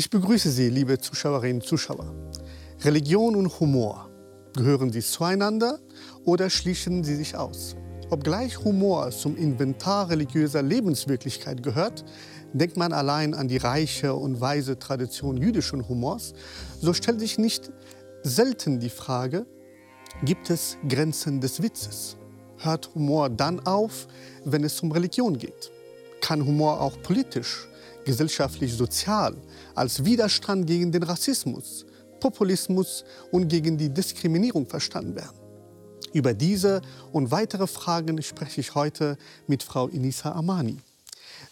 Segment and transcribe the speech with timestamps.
[0.00, 2.14] Ich begrüße Sie, liebe Zuschauerinnen und Zuschauer.
[2.80, 4.08] Religion und Humor,
[4.56, 5.78] gehören sie zueinander
[6.24, 7.76] oder schließen sie sich aus?
[8.08, 12.06] Obgleich Humor zum Inventar religiöser Lebenswirklichkeit gehört,
[12.54, 16.32] denkt man allein an die reiche und weise Tradition jüdischen Humors,
[16.80, 17.70] so stellt sich nicht
[18.22, 19.44] selten die Frage,
[20.24, 22.16] gibt es Grenzen des Witzes?
[22.56, 24.08] Hört Humor dann auf,
[24.46, 25.70] wenn es um Religion geht?
[26.22, 27.68] Kann Humor auch politisch,
[28.10, 29.36] gesellschaftlich, sozial
[29.76, 31.86] als Widerstand gegen den Rassismus,
[32.18, 35.38] Populismus und gegen die Diskriminierung verstanden werden.
[36.12, 40.78] Über diese und weitere Fragen spreche ich heute mit Frau Inisa Amani.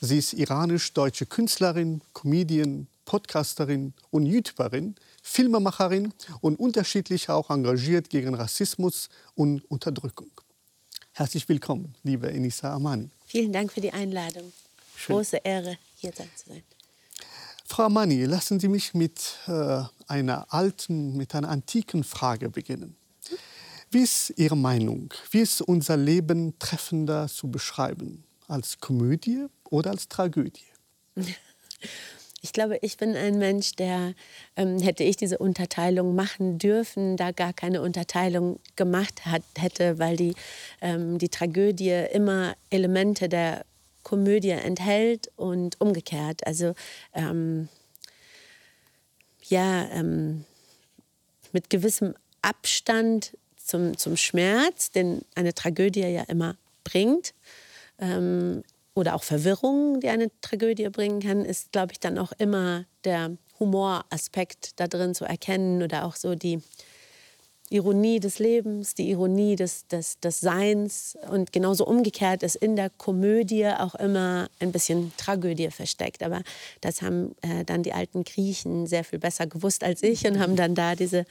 [0.00, 9.08] Sie ist iranisch-deutsche Künstlerin, Comedian, Podcasterin und YouTuberin, Filmemacherin und unterschiedlich auch engagiert gegen Rassismus
[9.36, 10.32] und Unterdrückung.
[11.12, 13.10] Herzlich willkommen, liebe Inisa Amani.
[13.26, 14.52] Vielen Dank für die Einladung.
[14.96, 15.14] Schön.
[15.14, 16.62] Große Ehre, hier sein zu sein.
[17.64, 22.96] Frau Mani, lassen Sie mich mit äh, einer alten, mit einer antiken Frage beginnen.
[23.90, 25.12] Wie ist Ihre Meinung?
[25.30, 28.24] Wie ist unser Leben treffender zu beschreiben?
[28.46, 30.66] Als Komödie oder als Tragödie?
[32.40, 34.14] Ich glaube, ich bin ein Mensch, der,
[34.54, 40.16] ähm, hätte ich diese Unterteilung machen dürfen, da gar keine Unterteilung gemacht hat, hätte, weil
[40.16, 40.34] die,
[40.80, 43.64] ähm, die Tragödie immer Elemente der
[44.08, 46.46] Komödie enthält und umgekehrt.
[46.46, 46.74] Also
[47.12, 47.68] ähm,
[49.44, 50.46] ja, ähm,
[51.52, 57.34] mit gewissem Abstand zum, zum Schmerz, den eine Tragödie ja immer bringt,
[57.98, 58.62] ähm,
[58.94, 63.36] oder auch Verwirrung, die eine Tragödie bringen kann, ist, glaube ich, dann auch immer der
[63.60, 66.62] Humoraspekt da drin zu erkennen oder auch so die,
[67.70, 71.16] Ironie des Lebens, die Ironie des, des, des Seins.
[71.30, 76.22] Und genauso umgekehrt ist in der Komödie auch immer ein bisschen Tragödie versteckt.
[76.22, 76.42] Aber
[76.80, 80.56] das haben äh, dann die alten Griechen sehr viel besser gewusst als ich und haben
[80.56, 81.26] dann da diese,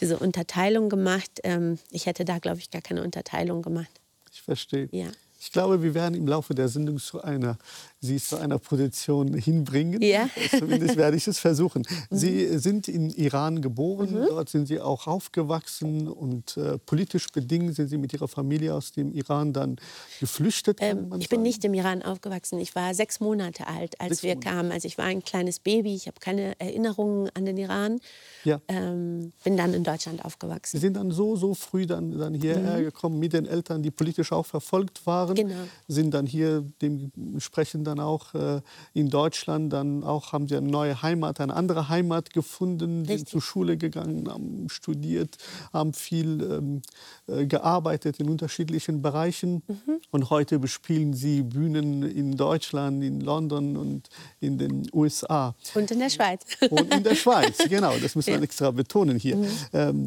[0.00, 1.30] diese Unterteilung gemacht.
[1.44, 3.90] Ähm, ich hätte da, glaube ich, gar keine Unterteilung gemacht.
[4.32, 4.88] Ich verstehe.
[4.92, 5.08] Ja.
[5.40, 7.58] Ich glaube, wir werden im Laufe der Sendung zu einer,
[8.04, 10.02] Sie zu einer Position hinbringen.
[10.02, 10.28] Ja.
[10.58, 11.82] Zumindest werde ich es versuchen.
[12.10, 12.16] Mhm.
[12.16, 14.26] Sie sind in Iran geboren, mhm.
[14.28, 18.92] dort sind Sie auch aufgewachsen und äh, politisch bedingt sind Sie mit Ihrer Familie aus
[18.92, 19.76] dem Iran dann
[20.20, 20.78] geflüchtet.
[20.80, 22.58] Ähm, ich bin nicht im Iran aufgewachsen.
[22.58, 24.48] Ich war sechs Monate alt, als sechs wir Monate.
[24.48, 24.72] kamen.
[24.72, 25.94] Also ich war ein kleines Baby.
[25.94, 28.00] Ich habe keine Erinnerungen an den Iran.
[28.44, 28.60] Ja.
[28.68, 30.78] Ähm, bin dann in Deutschland aufgewachsen.
[30.78, 32.84] Sie sind dann so, so früh dann, dann hierher mhm.
[32.84, 35.34] gekommen mit den Eltern, die politisch auch verfolgt waren.
[35.34, 35.54] Genau.
[35.86, 38.60] Sind dann hier dementsprechend dann auch äh,
[38.94, 43.18] in Deutschland, dann auch haben sie eine neue Heimat, eine andere Heimat gefunden, Richtig.
[43.18, 45.36] sind zur Schule gegangen, haben studiert,
[45.72, 46.82] haben viel ähm,
[47.26, 49.62] äh, gearbeitet in unterschiedlichen Bereichen.
[49.66, 50.00] Mhm.
[50.10, 54.08] Und heute bespielen sie Bühnen in Deutschland, in London und
[54.40, 55.54] in den USA.
[55.74, 56.40] Und in der Schweiz.
[56.70, 57.96] Und in der Schweiz, genau.
[57.98, 58.42] Das müssen wir ja.
[58.42, 59.36] extra betonen hier.
[59.36, 59.48] Mhm.
[59.72, 60.06] Ähm,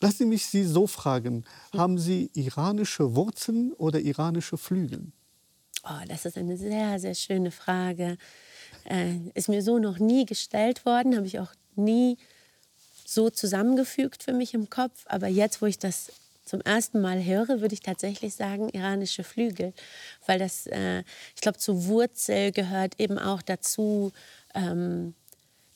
[0.00, 1.44] Lassen Sie mich Sie so fragen,
[1.76, 5.12] haben Sie iranische Wurzeln oder iranische Flügel?
[5.84, 8.18] Oh, das ist eine sehr, sehr schöne Frage.
[8.84, 12.18] Äh, ist mir so noch nie gestellt worden, habe ich auch nie
[13.06, 15.04] so zusammengefügt für mich im Kopf.
[15.06, 16.12] Aber jetzt, wo ich das
[16.44, 19.72] zum ersten Mal höre, würde ich tatsächlich sagen iranische Flügel,
[20.26, 21.04] weil das, äh,
[21.34, 24.12] ich glaube, zur Wurzel gehört eben auch dazu,
[24.54, 25.14] ähm,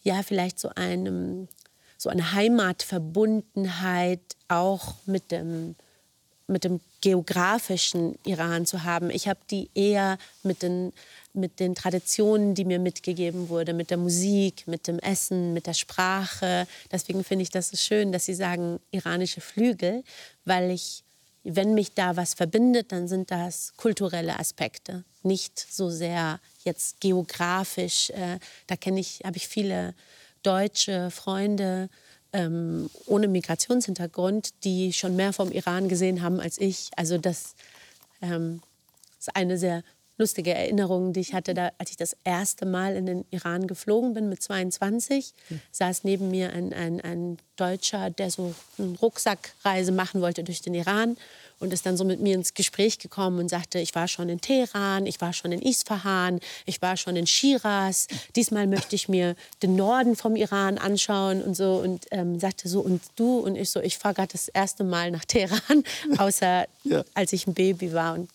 [0.03, 1.49] ja, vielleicht so einem
[1.97, 5.75] so eine Heimatverbundenheit auch mit dem,
[6.47, 9.11] mit dem geografischen Iran zu haben.
[9.11, 10.93] Ich habe die eher mit den,
[11.33, 15.75] mit den Traditionen, die mir mitgegeben wurde, mit der Musik, mit dem Essen, mit der
[15.75, 16.67] Sprache.
[16.93, 20.05] Deswegen finde ich das so schön, dass Sie sagen iranische Flügel,
[20.45, 21.03] weil ich,
[21.45, 28.11] wenn mich da was verbindet, dann sind das kulturelle Aspekte, nicht so sehr jetzt geografisch.
[28.11, 29.95] Äh, da kenne ich, habe ich viele
[30.43, 31.89] deutsche Freunde
[32.35, 36.91] ähm, ohne Migrationshintergrund, die schon mehr vom Iran gesehen haben als ich.
[36.97, 37.55] Also das
[38.21, 38.61] ähm,
[39.19, 39.83] ist eine sehr
[40.17, 44.15] lustige Erinnerung, die ich hatte, da, als ich das erste Mal in den Iran geflogen
[44.15, 45.61] bin mit 22, mhm.
[45.73, 50.75] saß neben mir ein, ein, ein Deutscher, der so eine Rucksackreise machen wollte durch den
[50.75, 51.17] Iran
[51.61, 54.41] und ist dann so mit mir ins Gespräch gekommen und sagte, ich war schon in
[54.41, 58.07] Teheran, ich war schon in Isfahan, ich war schon in Shiraz.
[58.37, 62.81] Diesmal möchte ich mir den Norden vom Iran anschauen und so und ähm, sagte so
[62.81, 65.85] und du und ich so, ich fahre gerade das erste Mal nach Teheran,
[66.19, 67.05] außer ja.
[67.15, 68.31] als ich ein Baby war und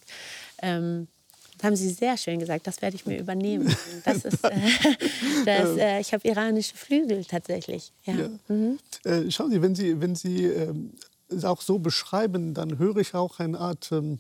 [0.61, 1.07] ähm,
[1.59, 3.67] das haben Sie sehr schön gesagt, das werde ich mir übernehmen.
[4.06, 4.51] Das ist, äh,
[5.45, 7.91] das, äh, ich habe iranische Flügel tatsächlich.
[8.06, 8.13] Ja.
[8.13, 8.29] ja.
[8.47, 8.79] Mhm.
[9.03, 10.94] Äh, schauen Sie, wenn Sie, wenn Sie ähm,
[11.44, 14.19] auch so beschreiben, dann höre ich auch eine Art ähm,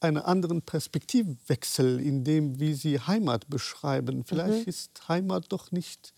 [0.00, 4.24] einen anderen Perspektivwechsel in dem, wie Sie Heimat beschreiben.
[4.24, 4.70] Vielleicht mhm.
[4.70, 6.14] ist Heimat doch nicht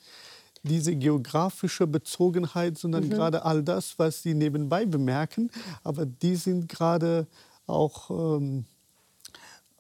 [0.63, 3.11] diese geografische Bezogenheit, sondern mhm.
[3.11, 5.51] gerade all das, was Sie nebenbei bemerken.
[5.83, 7.27] Aber die sind gerade
[7.67, 8.67] auch ähm,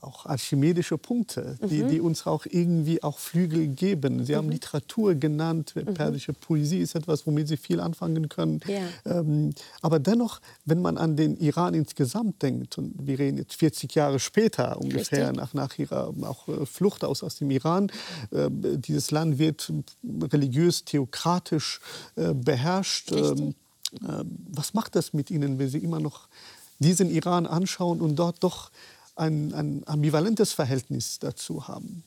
[0.01, 1.89] auch archimedische Punkte, die, mhm.
[1.89, 4.25] die, uns auch irgendwie auch Flügel geben.
[4.25, 4.37] Sie mhm.
[4.37, 5.95] haben Literatur genannt, mhm.
[5.95, 8.61] persische Poesie ist etwas, womit Sie viel anfangen können.
[8.67, 9.21] Ja.
[9.21, 13.95] Ähm, aber dennoch, wenn man an den Iran insgesamt denkt, und wir reden jetzt 40
[13.95, 17.91] Jahre später ungefähr nach, nach ihrer auch äh, Flucht aus, aus dem Iran,
[18.31, 19.73] äh, dieses Land wird
[20.33, 21.81] religiös, theokratisch
[22.17, 23.13] äh, beherrscht.
[23.13, 23.55] Ähm,
[24.03, 26.29] äh, was macht das mit Ihnen, wenn Sie immer noch
[26.79, 28.71] diesen Iran anschauen und dort doch
[29.17, 32.05] ein, ein ambivalentes Verhältnis dazu haben?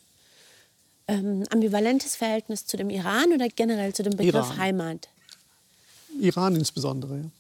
[1.08, 4.58] Ähm, ambivalentes Verhältnis zu dem Iran oder generell zu dem Begriff Iran.
[4.58, 5.10] Heimat?
[6.20, 7.32] Iran insbesondere.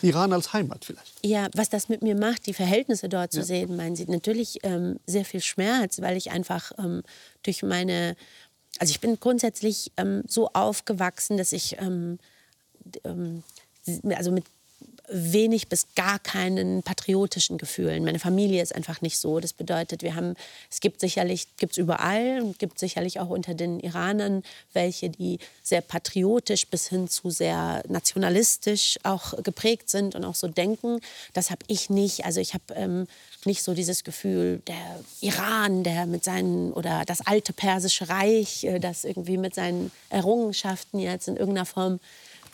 [0.00, 0.08] Ja.
[0.08, 1.24] Iran als Heimat vielleicht.
[1.24, 3.44] Ja, was das mit mir macht, die Verhältnisse dort zu ja.
[3.44, 7.02] sehen, meinen Sie natürlich ähm, sehr viel Schmerz, weil ich einfach ähm,
[7.42, 8.16] durch meine,
[8.78, 12.18] also ich bin grundsätzlich ähm, so aufgewachsen, dass ich ähm,
[13.04, 13.42] ähm,
[14.16, 14.44] also mit
[15.08, 18.04] wenig bis gar keinen patriotischen Gefühlen.
[18.04, 19.40] Meine Familie ist einfach nicht so.
[19.40, 20.34] Das bedeutet, wir haben,
[20.70, 25.38] es gibt sicherlich, gibt es überall und gibt sicherlich auch unter den Iranern welche, die
[25.62, 31.00] sehr patriotisch bis hin zu sehr nationalistisch auch geprägt sind und auch so denken.
[31.32, 32.24] Das habe ich nicht.
[32.24, 33.06] Also ich habe ähm,
[33.44, 38.78] nicht so dieses Gefühl, der Iran, der mit seinen, oder das alte persische Reich, äh,
[38.78, 42.00] das irgendwie mit seinen Errungenschaften jetzt in irgendeiner Form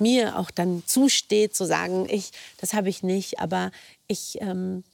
[0.00, 3.70] mir auch dann zusteht, zu sagen, ich, das habe ich nicht, aber
[4.06, 4.84] ich ähm,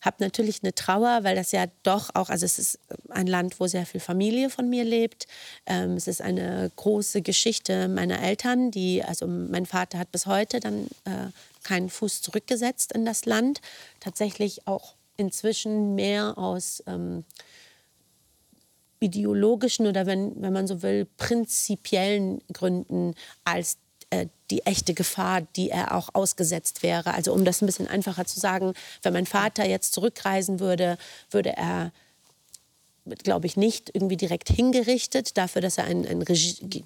[0.00, 2.78] habe natürlich eine Trauer, weil das ja doch auch, also es ist
[3.10, 5.26] ein Land, wo sehr viel Familie von mir lebt.
[5.66, 10.60] Ähm, es ist eine große Geschichte meiner Eltern, die, also mein Vater hat bis heute
[10.60, 11.28] dann äh,
[11.62, 13.60] keinen Fuß zurückgesetzt in das Land.
[14.00, 17.24] Tatsächlich auch inzwischen mehr aus ähm,
[19.00, 23.14] ideologischen oder wenn, wenn man so will, prinzipiellen Gründen
[23.44, 23.78] als
[24.50, 27.14] die echte Gefahr, die er auch ausgesetzt wäre.
[27.14, 30.98] Also um das ein bisschen einfacher zu sagen, wenn mein Vater jetzt zurückreisen würde,
[31.30, 31.92] würde er
[33.24, 36.24] glaube ich, nicht irgendwie direkt hingerichtet dafür, dass er ein, ein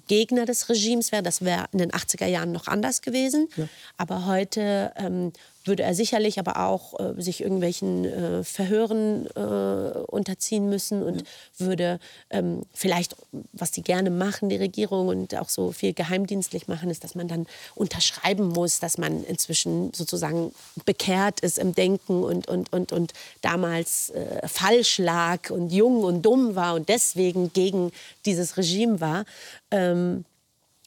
[0.07, 1.21] Gegner des Regimes wäre.
[1.21, 3.49] Das wäre in den 80er Jahren noch anders gewesen.
[3.57, 3.67] Ja.
[3.97, 5.33] Aber heute ähm,
[5.65, 11.27] würde er sicherlich aber auch äh, sich irgendwelchen äh, Verhören äh, unterziehen müssen und ja.
[11.57, 13.15] würde ähm, vielleicht,
[13.53, 17.27] was die gerne machen, die Regierung und auch so viel geheimdienstlich machen, ist, dass man
[17.27, 20.53] dann unterschreiben muss, dass man inzwischen sozusagen
[20.85, 26.21] bekehrt ist im Denken und, und, und, und damals äh, falsch lag und jung und
[26.21, 27.91] dumm war und deswegen gegen
[28.25, 29.25] dieses Regime war.
[29.71, 30.25] Ähm,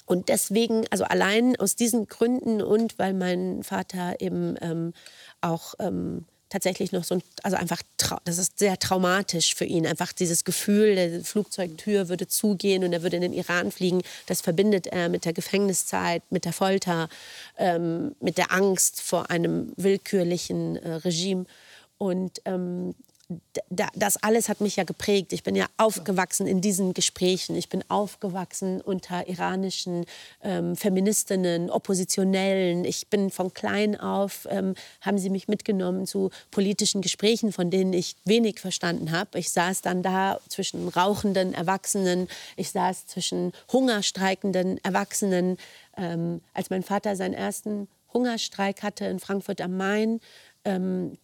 [0.09, 4.95] und deswegen, also allein aus diesen Gründen und weil mein Vater eben ähm,
[5.43, 7.83] auch ähm, tatsächlich noch so ein, also einfach,
[8.25, 9.87] das ist sehr traumatisch für ihn.
[9.87, 14.01] Einfach dieses Gefühl, die Flugzeugtür würde zugehen und er würde in den Iran fliegen.
[14.25, 17.11] Das verbindet er mit der Gefängniszeit, mit der Folter,
[17.59, 21.45] ähm, mit der Angst vor einem willkürlichen äh, Regime.
[21.99, 22.95] Und ähm,
[23.69, 25.35] das alles hat mich ja geprägt.
[25.35, 27.57] Ich bin ja aufgewachsen in diesen Gesprächen.
[27.57, 30.07] Ich bin aufgewachsen unter iranischen
[30.43, 32.87] ähm, Feministinnen, Oppositionellen.
[32.87, 37.93] Ich bin von klein auf, ähm, haben sie mich mitgenommen zu politischen Gesprächen, von denen
[37.93, 39.39] ich wenig verstanden habe.
[39.39, 42.29] Ich saß dann da zwischen rauchenden Erwachsenen.
[42.57, 45.59] Ich saß zwischen hungerstreikenden Erwachsenen.
[45.99, 50.21] Ähm, als mein Vater seinen ersten Hungerstreik hatte in Frankfurt am Main,
[50.65, 51.19] ähm,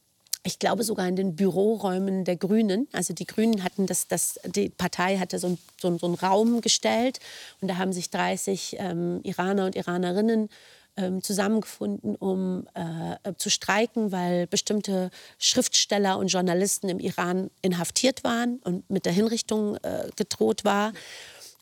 [0.44, 2.86] ich glaube sogar in den Büroräumen der Grünen.
[2.92, 7.18] Also die Grünen hatten das, das die Partei hatte so, so, so einen Raum gestellt
[7.60, 10.50] und da haben sich 30 ähm, Iraner und Iranerinnen
[10.96, 18.58] ähm, zusammengefunden, um äh, zu streiken, weil bestimmte Schriftsteller und Journalisten im Iran inhaftiert waren
[18.58, 20.92] und mit der Hinrichtung äh, gedroht war.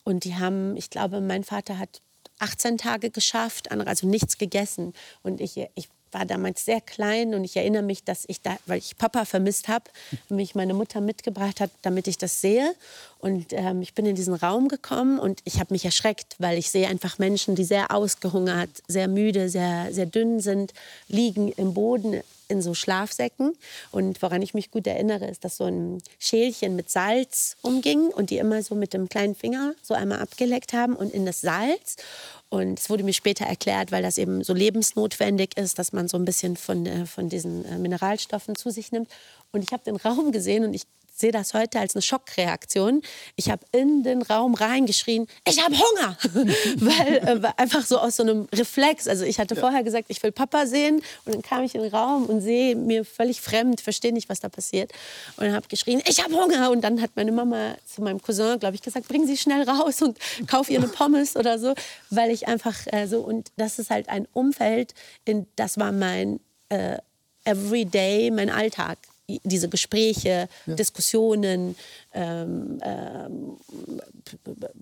[0.04, 2.02] Und die haben, ich glaube, mein Vater hat
[2.40, 4.92] 18 Tage geschafft, also nichts gegessen.
[5.22, 8.78] Und ich, ich war damals sehr klein und ich erinnere mich, dass ich da, weil
[8.78, 9.84] ich Papa vermisst habe,
[10.28, 12.74] mich meine Mutter mitgebracht hat, damit ich das sehe.
[13.18, 16.70] Und ähm, ich bin in diesen Raum gekommen und ich habe mich erschreckt, weil ich
[16.70, 20.72] sehe einfach Menschen, die sehr ausgehungert, sehr müde, sehr, sehr dünn sind,
[21.08, 23.56] liegen im Boden in so Schlafsäcken.
[23.90, 28.30] Und woran ich mich gut erinnere, ist, dass so ein Schälchen mit Salz umging und
[28.30, 31.96] die immer so mit dem kleinen Finger so einmal abgeleckt haben und in das Salz.
[32.48, 36.18] Und es wurde mir später erklärt, weil das eben so lebensnotwendig ist, dass man so
[36.18, 39.08] ein bisschen von, äh, von diesen äh, Mineralstoffen zu sich nimmt.
[39.52, 40.82] Und ich habe den Raum gesehen und ich
[41.22, 43.00] sehe das heute als eine Schockreaktion.
[43.36, 46.18] Ich habe in den Raum reingeschrien, ich habe Hunger,
[46.76, 49.06] weil äh, einfach so aus so einem Reflex.
[49.08, 49.60] Also ich hatte ja.
[49.60, 52.74] vorher gesagt, ich will Papa sehen und dann kam ich in den Raum und sehe
[52.74, 54.92] mir völlig fremd, verstehe nicht, was da passiert
[55.36, 58.74] und habe geschrien, ich habe Hunger und dann hat meine Mama zu meinem Cousin, glaube
[58.74, 61.72] ich, gesagt, bring sie schnell raus und kauf ihr eine Pommes oder so,
[62.10, 64.92] weil ich einfach äh, so und das ist halt ein Umfeld,
[65.24, 66.98] in das war mein äh,
[67.44, 68.98] Everyday, mein Alltag
[69.44, 70.74] diese Gespräche, ja.
[70.74, 71.76] Diskussionen,
[72.12, 73.56] ähm, ähm,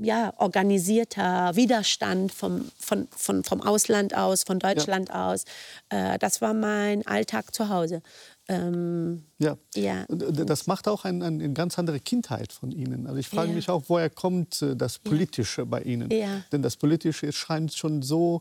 [0.01, 5.31] ja, organisierter Widerstand vom, von, von, vom Ausland aus, von Deutschland ja.
[5.31, 5.45] aus.
[5.89, 8.03] Äh, das war mein Alltag zu Hause.
[8.51, 9.57] Ähm, ja.
[9.77, 10.03] ja.
[10.03, 13.07] Äh, das macht auch ein, eine ganz andere Kindheit von Ihnen.
[13.07, 13.55] Also ich frage ja.
[13.55, 15.67] mich auch, woher kommt äh, das Politische ja.
[15.67, 16.11] bei Ihnen?
[16.11, 16.43] Ja.
[16.51, 18.41] Denn das Politische scheint schon so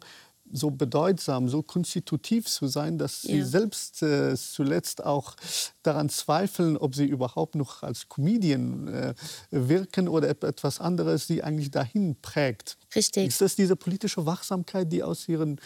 [0.52, 3.36] so bedeutsam, so konstitutiv zu sein, dass ja.
[3.36, 5.36] sie selbst äh, zuletzt auch
[5.84, 9.14] daran zweifeln, ob sie überhaupt noch als Comedian äh,
[9.52, 12.78] wirken oder etwas anderes sie eigentlich dahin prägt.
[12.96, 13.28] Richtig.
[13.28, 15.60] Ist das diese politische Wachsamkeit, die aus ihren,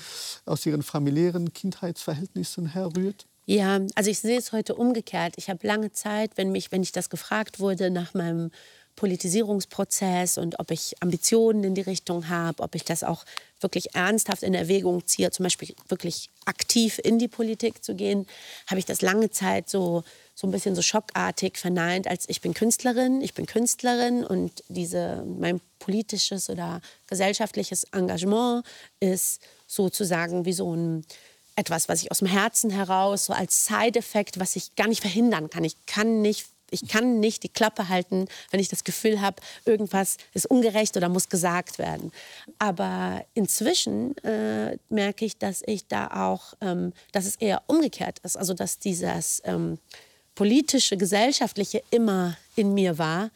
[0.46, 3.26] aus ihren familiären Kindheitsverhältnissen herrührt?
[3.46, 5.34] Ja, also ich sehe es heute umgekehrt.
[5.38, 8.52] Ich habe lange Zeit, wenn, mich, wenn ich das gefragt wurde nach meinem
[8.96, 13.26] Politisierungsprozess und ob ich Ambitionen in die Richtung habe, ob ich das auch
[13.60, 18.28] wirklich ernsthaft in Erwägung ziehe, zum Beispiel wirklich aktiv in die Politik zu gehen,
[18.68, 20.04] habe ich das lange Zeit so,
[20.36, 25.24] so ein bisschen so schockartig verneint, als ich bin Künstlerin, ich bin Künstlerin und diese,
[25.26, 28.66] mein politisches oder gesellschaftliches Engagement
[29.00, 31.06] ist sozusagen wie so ein
[31.56, 35.50] etwas, was ich aus dem Herzen heraus, so als Side-Effekt, was ich gar nicht verhindern
[35.50, 35.64] kann.
[35.64, 40.18] Ich kann nicht ich kann nicht die Klappe halten, wenn ich das Gefühl habe, irgendwas
[40.34, 42.12] ist ungerecht oder muss gesagt werden.
[42.60, 48.38] Aber inzwischen äh, merke ich, dass ich da auch, ähm, dass es eher umgekehrt ist.
[48.38, 49.78] Also dass dieses ähm,
[50.36, 53.30] politische, gesellschaftliche immer in mir war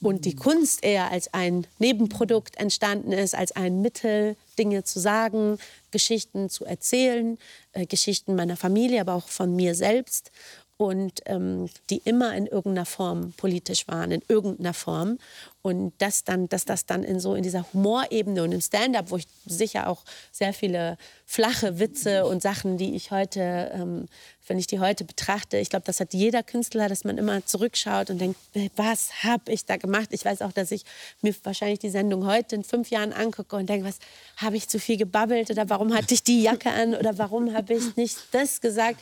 [0.00, 5.58] und die Kunst eher als ein Nebenprodukt entstanden ist, als ein Mittel, Dinge zu sagen,
[5.90, 7.38] Geschichten zu erzählen,
[7.72, 10.30] äh, Geschichten meiner Familie, aber auch von mir selbst
[10.76, 15.18] und ähm, die immer in irgendeiner Form politisch waren, in irgendeiner Form.
[15.62, 19.16] Und das dann, dass das dann in so in dieser Humorebene und im Stand-up, wo
[19.16, 24.06] ich sicher auch sehr viele flache Witze und Sachen, die ich heute, ähm,
[24.46, 28.10] wenn ich die heute betrachte, ich glaube, das hat jeder Künstler, dass man immer zurückschaut
[28.10, 28.38] und denkt,
[28.76, 30.08] was habe ich da gemacht?
[30.10, 30.84] Ich weiß auch, dass ich
[31.22, 33.98] mir wahrscheinlich die Sendung heute in fünf Jahren angucke und denke, was
[34.36, 37.74] habe ich zu viel gebabbelt oder warum hatte ich die Jacke an oder warum habe
[37.74, 39.00] ich nicht das gesagt?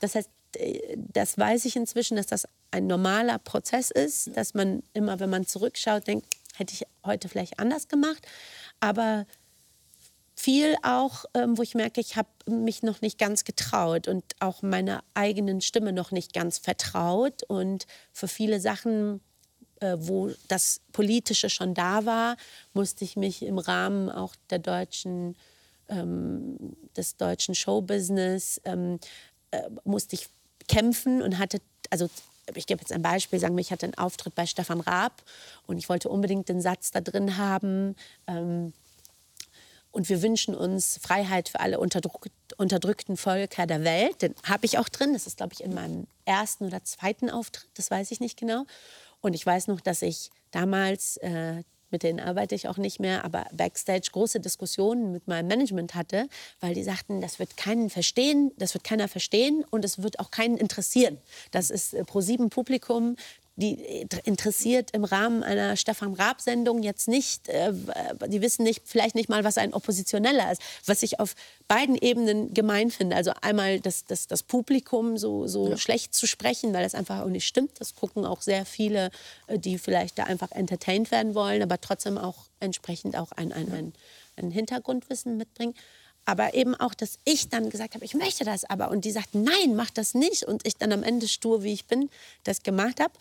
[0.00, 0.28] Das heißt,
[0.96, 5.46] das weiß ich inzwischen, dass das ein normaler Prozess ist, dass man immer, wenn man
[5.46, 8.26] zurückschaut, denkt, hätte ich heute vielleicht anders gemacht.
[8.80, 9.26] Aber
[10.34, 14.62] viel auch, ähm, wo ich merke, ich habe mich noch nicht ganz getraut und auch
[14.62, 17.44] meiner eigenen Stimme noch nicht ganz vertraut.
[17.44, 19.20] Und für viele Sachen,
[19.80, 22.36] äh, wo das Politische schon da war,
[22.72, 25.36] musste ich mich im Rahmen auch der deutschen,
[25.88, 28.98] ähm, des deutschen Showbusiness, ähm,
[29.50, 30.28] äh, musste ich
[30.68, 32.08] kämpfen und hatte, also
[32.54, 35.22] ich gebe jetzt ein Beispiel, sagen wir, ich hatte einen Auftritt bei Stefan Raab
[35.66, 37.96] und ich wollte unbedingt den Satz da drin haben.
[38.26, 38.72] Ähm,
[39.90, 44.22] und wir wünschen uns Freiheit für alle unterdrück unterdrückten Völker der Welt.
[44.22, 45.12] Den habe ich auch drin.
[45.12, 47.68] Das ist, glaube ich, in meinem ersten oder zweiten Auftritt.
[47.74, 48.64] Das weiß ich nicht genau.
[49.20, 51.62] Und ich weiß noch, dass ich damals äh,
[51.94, 56.28] mit denen arbeite ich auch nicht mehr, aber backstage große Diskussionen mit meinem Management hatte,
[56.58, 60.32] weil die sagten, das wird keinen verstehen, das wird keiner verstehen und es wird auch
[60.32, 61.18] keinen interessieren.
[61.52, 63.14] Das ist äh, pro sieben Publikum,
[63.56, 67.72] die interessiert im Rahmen einer Stefan Raab-Sendung jetzt nicht, äh,
[68.26, 71.36] die wissen nicht, vielleicht nicht mal, was ein Oppositioneller ist, was ich auf
[71.68, 73.14] beiden Ebenen gemein finde.
[73.14, 75.76] Also einmal das, das, das Publikum so, so ja.
[75.76, 77.80] schlecht zu sprechen, weil das einfach auch nicht stimmt.
[77.80, 79.10] Das gucken auch sehr viele,
[79.46, 83.70] äh, die vielleicht da einfach entertained werden wollen, aber trotzdem auch entsprechend auch ein, ein,
[83.72, 83.92] ein,
[84.36, 85.74] ein Hintergrundwissen mitbringen
[86.24, 88.90] aber eben auch, dass ich dann gesagt habe, ich möchte das aber.
[88.90, 90.44] Und die sagt, nein, mach das nicht.
[90.44, 92.10] Und ich dann am Ende stur, wie ich bin,
[92.44, 93.12] das gemacht habe.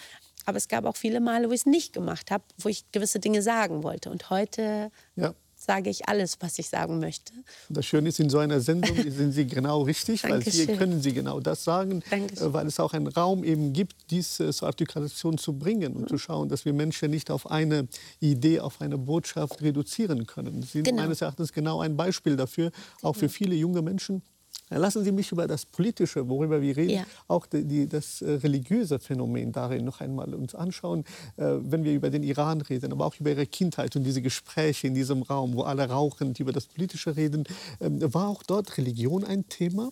[0.45, 3.19] Aber es gab auch viele Male, wo ich es nicht gemacht habe, wo ich gewisse
[3.19, 4.09] Dinge sagen wollte.
[4.09, 5.33] Und heute ja
[5.63, 7.33] sage ich alles, was ich sagen möchte.
[7.69, 11.13] Das Schöne ist, in so einer Sendung sind Sie genau richtig, weil hier können Sie
[11.13, 12.49] genau das sagen, Dankeschön.
[12.49, 16.07] Äh, weil es auch einen Raum eben gibt, dies zur Artikulation zu bringen und mhm.
[16.07, 17.87] zu schauen, dass wir Menschen nicht auf eine
[18.19, 20.61] Idee, auf eine Botschaft reduzieren können.
[20.61, 21.03] Sie sind genau.
[21.03, 24.21] meines Erachtens genau ein Beispiel dafür, auch für viele junge Menschen,
[24.69, 27.05] Lassen Sie mich über das Politische, worüber wir reden, ja.
[27.27, 31.03] auch die, die, das äh, religiöse Phänomen darin noch einmal uns anschauen,
[31.37, 34.87] äh, wenn wir über den Iran reden, aber auch über Ihre Kindheit und diese Gespräche
[34.87, 37.43] in diesem Raum, wo alle rauchen, die über das Politische reden.
[37.81, 39.91] Ähm, war auch dort Religion ein Thema?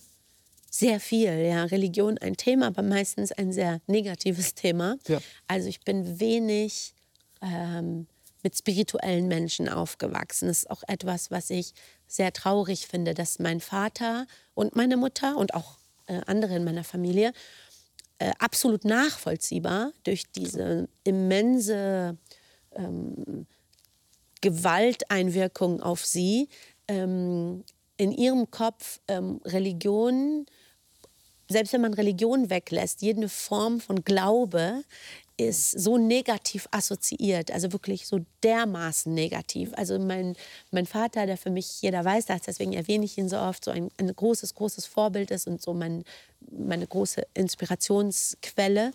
[0.69, 1.65] Sehr viel, ja.
[1.65, 4.95] Religion ein Thema, aber meistens ein sehr negatives Thema.
[5.07, 5.19] Ja.
[5.47, 6.93] Also ich bin wenig
[7.41, 8.07] ähm,
[8.41, 10.47] mit spirituellen Menschen aufgewachsen.
[10.47, 11.73] Das ist auch etwas, was ich
[12.11, 15.77] sehr traurig finde, dass mein Vater und meine Mutter und auch
[16.07, 17.33] äh, andere in meiner Familie
[18.19, 22.17] äh, absolut nachvollziehbar durch diese immense
[22.75, 23.47] ähm,
[24.41, 26.49] Gewalteinwirkung auf sie
[26.87, 27.63] ähm,
[27.97, 30.45] in ihrem Kopf ähm, Religion,
[31.49, 34.83] selbst wenn man Religion weglässt, jede Form von Glaube
[35.47, 39.71] ist so negativ assoziiert, also wirklich so dermaßen negativ.
[39.75, 40.35] Also mein,
[40.71, 43.71] mein Vater, der für mich, jeder weiß das, deswegen erwähne ich ihn so oft, so
[43.71, 46.03] ein, ein großes, großes Vorbild ist und so mein,
[46.51, 48.91] meine große Inspirationsquelle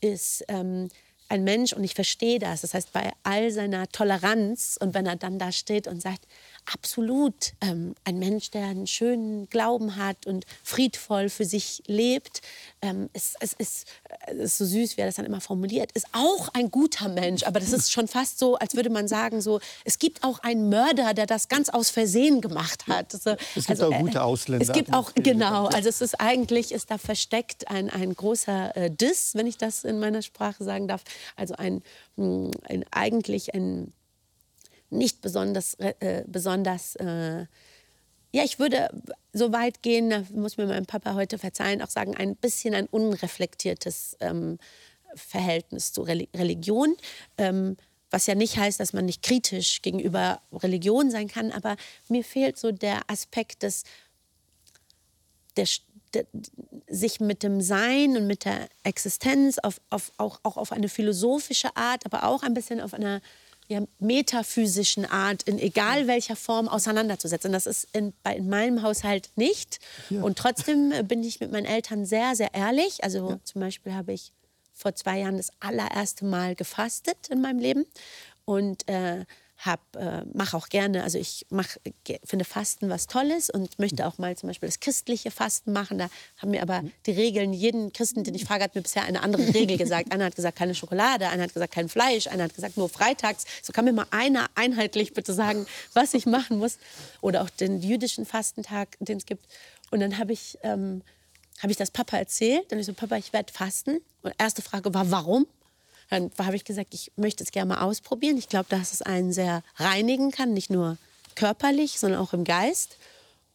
[0.00, 0.88] ist ähm,
[1.28, 2.60] ein Mensch und ich verstehe das.
[2.60, 6.26] Das heißt, bei all seiner Toleranz und wenn er dann da steht und sagt,
[6.72, 12.42] absolut ähm, ein Mensch, der einen schönen Glauben hat und friedvoll für sich lebt.
[12.82, 13.86] Ähm, es, es, ist,
[14.26, 15.92] es ist so süß, wie er das dann immer formuliert.
[15.92, 19.40] Ist auch ein guter Mensch, aber das ist schon fast so, als würde man sagen,
[19.40, 23.14] so es gibt auch einen Mörder, der das ganz aus Versehen gemacht hat.
[23.14, 24.64] Also, es gibt also, auch gute Ausländer.
[24.64, 25.66] Es gibt auch genau.
[25.66, 29.84] Also es ist eigentlich ist da versteckt ein, ein großer äh, Diss, wenn ich das
[29.84, 31.02] in meiner Sprache sagen darf.
[31.36, 31.82] Also ein,
[32.16, 33.92] hm, ein eigentlich ein
[34.90, 37.46] nicht besonders, äh, besonders äh,
[38.36, 38.90] ja, ich würde
[39.32, 42.86] so weit gehen, da muss mir mein Papa heute verzeihen, auch sagen, ein bisschen ein
[42.86, 44.58] unreflektiertes ähm,
[45.14, 46.96] Verhältnis zu Religion.
[47.38, 47.78] Ähm,
[48.10, 51.76] was ja nicht heißt, dass man nicht kritisch gegenüber Religion sein kann, aber
[52.08, 53.84] mir fehlt so der Aspekt des,
[55.56, 55.66] der,
[56.12, 56.26] der,
[56.88, 61.74] sich mit dem Sein und mit der Existenz auf, auf, auch, auch auf eine philosophische
[61.76, 63.22] Art, aber auch ein bisschen auf einer
[63.68, 67.52] ja, metaphysischen Art in egal welcher Form auseinanderzusetzen.
[67.52, 69.80] Das ist in, bei, in meinem Haushalt nicht.
[70.10, 70.22] Ja.
[70.22, 73.02] Und trotzdem äh, bin ich mit meinen Eltern sehr, sehr ehrlich.
[73.02, 73.38] Also ja.
[73.44, 74.32] zum Beispiel habe ich
[74.72, 77.86] vor zwei Jahren das allererste Mal gefastet in meinem Leben.
[78.44, 79.24] Und äh,
[79.96, 81.76] äh, mache auch gerne, also ich mach,
[82.24, 85.98] finde Fasten was Tolles und möchte auch mal zum Beispiel das christliche Fasten machen.
[85.98, 86.08] Da
[86.38, 89.42] haben mir aber die Regeln, jeden Christen, den ich frage, hat mir bisher eine andere
[89.54, 90.12] Regel gesagt.
[90.12, 93.44] Einer hat gesagt, keine Schokolade, einer hat gesagt, kein Fleisch, einer hat gesagt, nur freitags.
[93.62, 96.78] So kann mir mal einer einheitlich bitte sagen, was ich machen muss.
[97.20, 99.46] Oder auch den jüdischen Fastentag, den es gibt.
[99.90, 101.02] Und dann habe ich, ähm,
[101.62, 102.70] hab ich das Papa erzählt.
[102.70, 104.00] Dann ich so, Papa, ich werde fasten.
[104.22, 105.46] Und erste Frage war, warum?
[106.10, 108.36] Dann habe ich gesagt, ich möchte es gerne mal ausprobieren.
[108.36, 110.98] Ich glaube, dass es einen sehr reinigen kann, nicht nur
[111.34, 112.96] körperlich, sondern auch im Geist.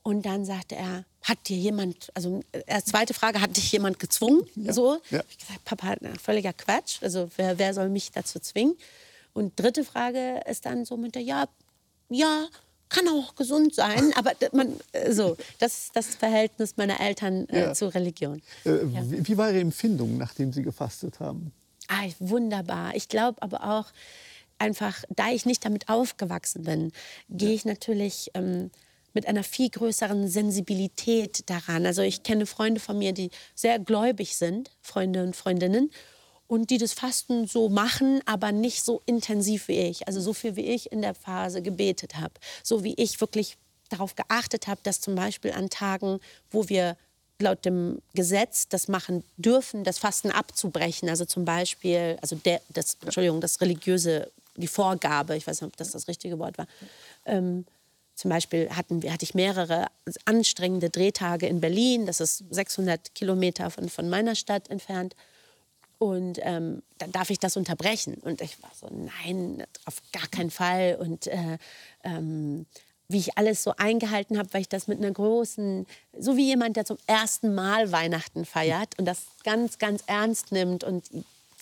[0.04, 4.44] Und dann sagte er, hat dir jemand, also äh, zweite Frage, hat dich jemand gezwungen?
[4.56, 4.74] Ja.
[4.74, 5.00] So?
[5.12, 5.22] Ja.
[5.30, 6.98] Ich gesagt, Papa, na, völliger Quatsch.
[7.02, 8.76] Also wer, wer soll mich dazu zwingen?
[9.34, 11.46] Und dritte Frage ist dann so mit der, ja,
[12.10, 12.48] ja,
[12.90, 17.62] kann auch gesund sein, aber man, äh, so, das ist das Verhältnis meiner Eltern äh,
[17.62, 17.74] ja.
[17.74, 18.42] zur Religion.
[18.66, 19.02] Äh, ja.
[19.06, 21.54] Wie war Ihre Empfindung, nachdem Sie gefastet haben?
[21.94, 22.96] Ah, wunderbar.
[22.96, 23.92] Ich glaube aber auch
[24.60, 26.94] einfach, da ich nicht damit aufgewachsen bin,
[27.28, 28.72] gehe ich natürlich ähm,
[29.14, 31.86] mit einer viel größeren Sensibilität daran.
[31.86, 35.92] Also ich kenne Freunde von mir, die sehr gläubig sind, Freunde und Freundinnen,
[36.48, 40.08] und die das Fasten so machen, aber nicht so intensiv wie ich.
[40.08, 42.34] Also so viel wie ich in der Phase gebetet habe.
[42.64, 43.58] So wie ich wirklich
[43.90, 46.96] darauf geachtet habe, dass zum Beispiel an Tagen, wo wir
[47.42, 51.10] laut dem Gesetz das machen dürfen, das Fasten abzubrechen.
[51.10, 55.78] Also zum Beispiel, also der, das, Entschuldigung, das religiöse, die Vorgabe, ich weiß nicht, ob
[55.78, 56.68] das das richtige Wort war.
[57.26, 57.66] Ähm,
[58.16, 59.88] zum Beispiel hatten hatte ich mehrere
[60.26, 65.16] anstrengende Drehtage in Berlin, das ist 600 Kilometer von, von meiner Stadt entfernt.
[65.98, 68.16] Und ähm, dann darf ich das unterbrechen.
[68.16, 70.98] Und ich war so, nein, auf gar keinen Fall.
[71.00, 71.60] Und äh,
[72.04, 72.66] ähm,
[73.12, 75.86] wie ich alles so eingehalten habe, weil ich das mit einer großen,
[76.18, 80.84] so wie jemand, der zum ersten Mal Weihnachten feiert und das ganz, ganz ernst nimmt
[80.84, 81.10] und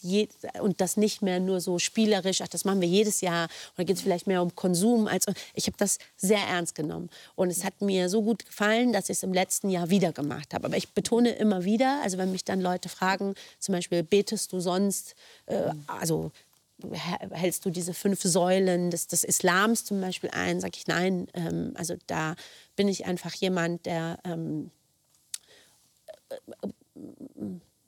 [0.01, 0.29] Je,
[0.61, 3.97] und das nicht mehr nur so spielerisch, ach, das machen wir jedes Jahr, oder geht
[3.97, 5.07] es vielleicht mehr um Konsum.
[5.07, 7.09] Als, ich habe das sehr ernst genommen.
[7.35, 10.53] Und es hat mir so gut gefallen, dass ich es im letzten Jahr wieder gemacht
[10.53, 10.67] habe.
[10.67, 14.61] Aber ich betone immer wieder, also wenn mich dann Leute fragen, zum Beispiel, betest du
[14.61, 15.15] sonst,
[15.47, 16.31] äh, also
[17.31, 20.61] hältst du diese fünf Säulen des, des Islams zum Beispiel ein?
[20.61, 21.27] Sag ich nein.
[21.33, 22.35] Ähm, also da
[22.75, 24.71] bin ich einfach jemand, der ähm,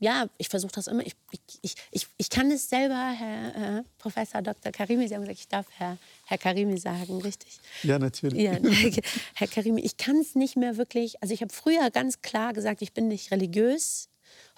[0.02, 1.06] ja, ich versuche das immer.
[1.06, 1.14] Ich,
[1.62, 4.72] ich, ich, ich kann es selber, Herr äh, Professor Dr.
[4.72, 7.60] Karimi, Sie haben gesagt, ich darf Herr, Herr Karimi sagen, richtig?
[7.84, 8.42] Ja, natürlich.
[8.42, 8.54] Ja,
[9.36, 11.22] Herr Karimi, ich kann es nicht mehr wirklich.
[11.22, 14.10] Also ich habe früher ganz klar gesagt, ich bin nicht religiös.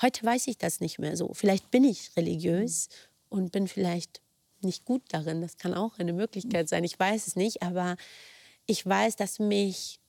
[0.01, 1.33] Heute weiß ich das nicht mehr so.
[1.33, 2.87] Vielleicht bin ich religiös
[3.27, 4.21] und bin vielleicht
[4.63, 5.41] nicht gut darin.
[5.41, 6.83] Das kann auch eine Möglichkeit sein.
[6.83, 7.95] Ich weiß es nicht, aber
[8.65, 9.99] ich weiß, dass mich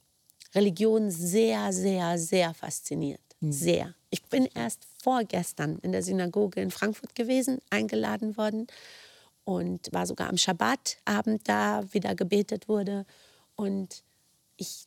[0.54, 3.20] Religion sehr, sehr, sehr fasziniert.
[3.40, 3.94] sehr.
[4.10, 8.68] Ich bin erst vorgestern in der Synagoge in Frankfurt gewesen, eingeladen worden
[9.44, 13.04] und war sogar am Schabbatabend da, wieder gebetet wurde.
[13.54, 14.02] Und
[14.56, 14.86] ich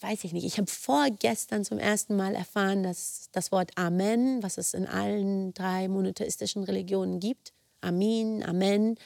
[0.00, 4.58] weiß ich nicht, ich habe vorgestern zum ersten Mal erfahren, dass das Wort Amen, was
[4.58, 7.53] es in allen drei monotheistischen Religionen gibt,
[7.84, 8.96] Amin, Amen,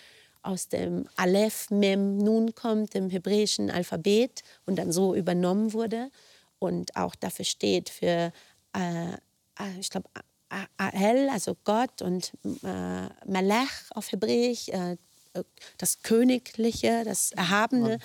[0.42, 6.10] aus dem Aleph, Mem, Nun kommt, dem hebräischen Alphabet und dann so übernommen wurde
[6.58, 8.32] und auch dafür steht für,
[8.74, 10.08] äh, äh ich glaube,
[10.78, 14.96] Ael, also Gott und äh, Melech auf Hebräisch, äh,
[15.76, 17.98] das Königliche, das Erhabene.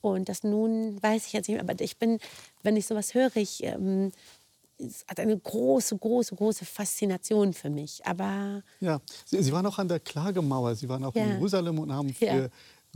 [0.00, 2.18] Und das nun weiß ich jetzt nicht mehr, aber ich bin,
[2.62, 4.12] wenn ich sowas höre, ich, ähm,
[4.86, 8.00] es hat eine große, große, große Faszination für mich.
[8.04, 11.24] Aber ja, Sie, Sie waren auch an der Klagemauer, Sie waren auch ja.
[11.24, 12.48] in Jerusalem und haben für ja.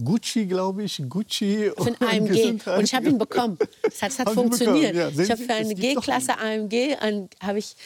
[0.02, 1.96] Gucci, glaube ich, Gucci für ein
[2.28, 3.58] AMG und ich habe ihn bekommen.
[3.82, 4.94] Es hat, hat funktioniert.
[4.94, 6.96] Ja, ich habe für eine G-Klasse AMG
[7.40, 7.76] habe ich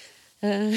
[0.40, 0.72] äh,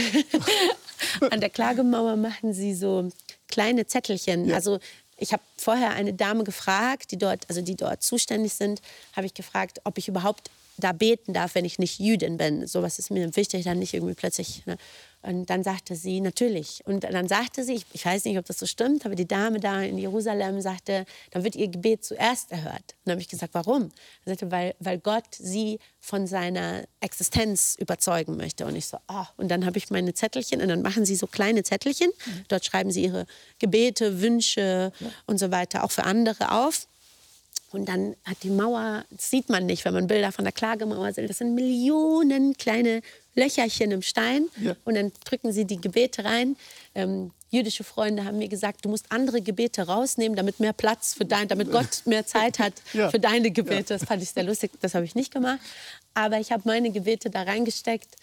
[1.30, 3.10] an der Klagemauer machen sie so
[3.48, 4.52] kleine Zettelchen.
[4.52, 4.80] Also
[5.22, 8.82] ich habe vorher eine Dame gefragt, die dort, also die dort zuständig sind,
[9.16, 12.66] habe ich gefragt, ob ich überhaupt da beten darf, wenn ich nicht Jüdin bin.
[12.66, 14.66] Sowas ist mir wichtig, dann nicht irgendwie plötzlich.
[14.66, 14.78] Ne?
[15.24, 16.82] Und dann sagte sie, natürlich.
[16.86, 19.60] Und dann sagte sie, ich, ich, weiß nicht, ob das so stimmt, aber die Dame
[19.60, 22.74] da in Jerusalem sagte, dann wird ihr Gebet zuerst erhört.
[22.74, 23.92] Und dann habe ich gesagt, warum?
[24.26, 28.66] Sie sagte, weil, weil Gott sie von seiner Existenz überzeugen möchte.
[28.66, 29.26] Und ich so, oh.
[29.38, 32.10] Und dann habe ich meine Zettelchen und dann machen sie so kleine Zettelchen.
[32.26, 32.44] Mhm.
[32.48, 33.28] Dort schreiben sie ihre
[33.60, 35.08] Gebete, Wünsche ja.
[35.28, 36.88] und so weiter, auch für andere auf.
[37.72, 41.14] Und dann hat die Mauer, das sieht man nicht, wenn man Bilder von der Klagemauer
[41.14, 43.02] sieht, das sind Millionen kleine
[43.36, 44.48] Löcherchen im Stein.
[44.62, 44.76] Ja.
[44.84, 46.58] Und dann drücken sie die Gebete rein.
[46.96, 51.26] Ähm, jüdische Freunde haben mir gesagt, du musst andere Gebete rausnehmen, damit mehr Platz für
[51.26, 53.10] dein, damit Gott mehr Zeit hat ja.
[53.10, 53.94] für deine Gebete.
[53.94, 55.60] Das fand ich sehr lustig, das habe ich nicht gemacht.
[56.14, 58.16] Aber ich habe meine Gebete da reingesteckt.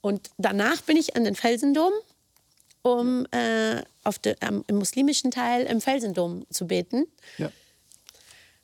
[0.00, 1.92] Und danach bin ich an den Felsendom,
[2.82, 7.06] um äh, auf de, ähm, im muslimischen Teil im Felsendom zu beten.
[7.38, 7.50] Ja.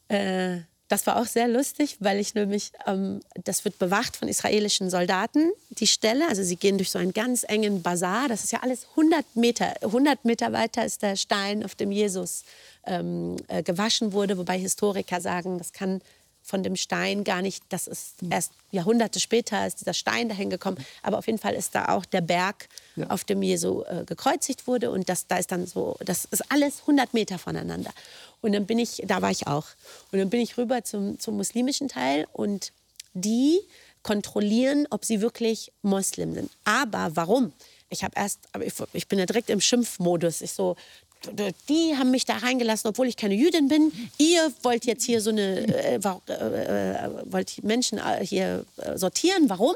[0.08, 4.90] Äh, das war auch sehr lustig, weil ich nämlich, ähm, das wird bewacht von israelischen
[4.90, 6.28] Soldaten, die Stelle.
[6.28, 8.28] Also sie gehen durch so einen ganz engen Bazar.
[8.28, 9.72] Das ist ja alles 100 Meter.
[9.80, 12.44] 100 Meter weiter ist der Stein, auf dem Jesus
[12.84, 14.36] ähm, äh, gewaschen wurde.
[14.36, 16.02] Wobei Historiker sagen, das kann
[16.52, 20.76] von dem Stein gar nicht, das ist erst Jahrhunderte später ist dieser Stein dahin gekommen.
[21.02, 23.06] Aber auf jeden Fall ist da auch der Berg, ja.
[23.06, 24.90] auf dem Jesu äh, gekreuzigt wurde.
[24.90, 27.90] Und das, da ist dann so, das ist alles 100 Meter voneinander.
[28.42, 29.64] Und dann bin ich, da war ich auch.
[30.10, 32.72] Und dann bin ich rüber zum, zum muslimischen Teil und
[33.14, 33.58] die
[34.02, 36.50] kontrollieren, ob sie wirklich Moslem sind.
[36.64, 37.54] Aber warum?
[37.88, 40.42] Ich habe erst, ich, ich bin ja direkt im Schimpfmodus.
[40.42, 40.76] Ich so,
[41.68, 43.92] die haben mich da reingelassen, obwohl ich keine Jüdin bin.
[44.18, 49.48] Ihr wollt jetzt hier so eine, äh, äh, äh, wollt Menschen äh, hier äh, sortieren.
[49.48, 49.74] Warum?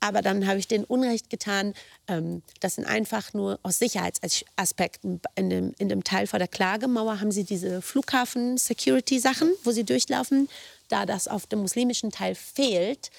[0.00, 1.72] Aber dann habe ich denen Unrecht getan.
[2.08, 5.20] Ähm, das sind einfach nur aus Sicherheitsaspekten.
[5.34, 10.48] In dem, in dem Teil vor der Klagemauer haben sie diese Flughafen-Security-Sachen, wo sie durchlaufen.
[10.88, 13.10] Da das auf dem muslimischen Teil fehlt,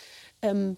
[0.43, 0.77] ähm,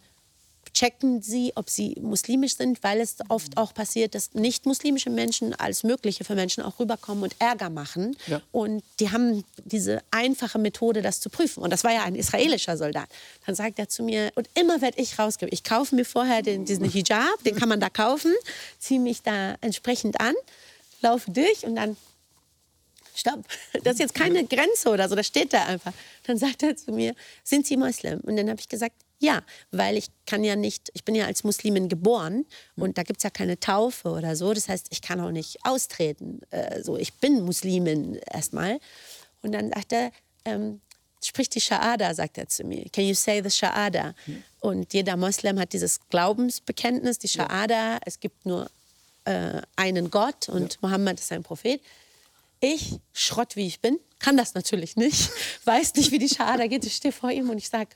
[0.77, 5.83] checken sie, ob sie muslimisch sind, weil es oft auch passiert, dass nicht-muslimische Menschen als
[5.83, 8.15] Mögliche für Menschen auch rüberkommen und Ärger machen.
[8.27, 8.41] Ja.
[8.51, 11.63] Und die haben diese einfache Methode, das zu prüfen.
[11.63, 13.09] Und das war ja ein israelischer Soldat.
[13.47, 16.65] Dann sagt er zu mir, und immer werde ich rausgeben, ich kaufe mir vorher den,
[16.65, 18.33] diesen Hijab, den kann man da kaufen,
[18.77, 20.35] ziehe mich da entsprechend an,
[21.01, 21.97] laufe durch und dann
[23.17, 23.45] stopp,
[23.83, 25.93] das ist jetzt keine Grenze oder so, das steht da einfach.
[26.25, 28.19] Dann sagt er zu mir, sind Sie Moslem?
[28.21, 31.43] Und dann habe ich gesagt, ja, weil ich kann ja nicht, ich bin ja als
[31.43, 34.53] Muslimin geboren und da gibt es ja keine Taufe oder so.
[34.53, 36.41] Das heißt, ich kann auch nicht austreten.
[36.51, 38.79] Äh, so, ich bin Muslimin erstmal.
[39.41, 40.11] Und dann sagt er,
[40.45, 40.81] ähm,
[41.23, 42.85] sprich die Shahada, sagt er zu mir.
[42.91, 44.13] Can you say the Shahada?
[44.27, 44.43] Mhm.
[44.59, 47.93] Und jeder Moslem hat dieses Glaubensbekenntnis, die Shahada.
[47.93, 47.99] Ja.
[48.05, 48.69] Es gibt nur
[49.25, 50.79] äh, einen Gott und ja.
[50.81, 51.81] Mohammed ist ein Prophet.
[52.59, 55.29] Ich, Schrott wie ich bin, kann das natürlich nicht,
[55.65, 56.85] weiß nicht, wie die Shahada geht.
[56.85, 57.89] Ich stehe vor ihm und ich sage,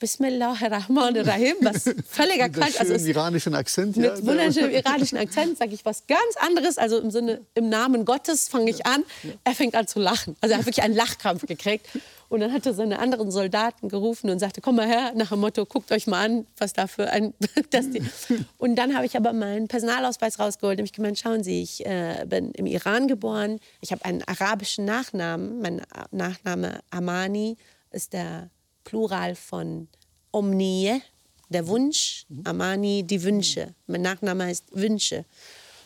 [0.00, 2.78] Bismillahirrahmanirrahim, was völliger Quatsch.
[2.78, 4.14] Also iranischen Akzent, ja.
[4.14, 6.78] Mit wunderschönem iranischen Akzent sage ich was ganz anderes.
[6.78, 9.02] Also im Sinne, im Namen Gottes fange ich an.
[9.42, 10.36] Er fängt an zu lachen.
[10.40, 11.88] Also er hat wirklich einen Lachkampf gekriegt.
[12.28, 15.40] Und dann hat er seine anderen Soldaten gerufen und sagte, komm mal her, nach dem
[15.40, 17.32] Motto, guckt euch mal an, was da für ein...
[18.58, 22.24] Und dann habe ich aber meinen Personalausweis rausgeholt und ich gemeint, schauen Sie, ich äh,
[22.26, 27.56] bin im Iran geboren, ich habe einen arabischen Nachnamen, mein Nachname Amani
[27.90, 28.50] ist der
[28.84, 29.88] Plural von
[30.32, 31.00] Omnie,
[31.48, 33.74] der Wunsch, Amani, die Wünsche.
[33.86, 35.24] Mein Nachname heißt Wünsche.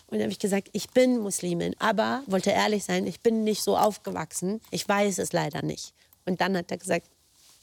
[0.07, 3.63] Und dann habe ich gesagt, ich bin Muslimin, aber wollte ehrlich sein, ich bin nicht
[3.63, 4.61] so aufgewachsen.
[4.71, 5.95] Ich weiß es leider nicht.
[6.25, 7.09] Und dann hat er gesagt,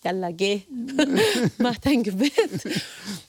[0.04, 0.62] Yalla, geh,
[1.58, 2.32] mach dein Gebet.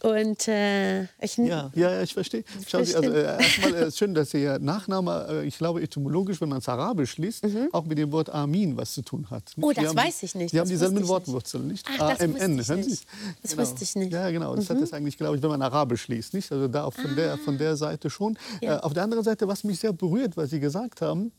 [0.05, 2.45] Und äh, ich, ja, ja, ich verstehe.
[2.69, 6.49] Schau Sie, also, äh, erstmal äh, schön, dass Ihr Nachname, äh, ich glaube, etymologisch, wenn
[6.49, 7.71] man es arabisch liest, mhm.
[7.73, 9.53] auch mit dem Wort Amin was zu tun hat.
[9.61, 10.53] Oh, das haben, weiß ich nicht.
[10.53, 11.85] Sie haben dieselben Wortwurzeln, nicht?
[11.91, 13.07] Ach, das AMN, wusste ich nicht.
[13.43, 13.63] Das genau.
[13.63, 14.13] wusste ich nicht.
[14.13, 14.55] Ja, genau.
[14.55, 14.75] Das mhm.
[14.75, 16.53] hat es eigentlich, glaube ich, wenn man arabisch liest, nicht?
[16.53, 17.15] Also da von, ah.
[17.17, 18.39] der, von der Seite schon.
[18.61, 18.77] Ja.
[18.77, 21.33] Äh, auf der anderen Seite, was mich sehr berührt, was Sie gesagt haben,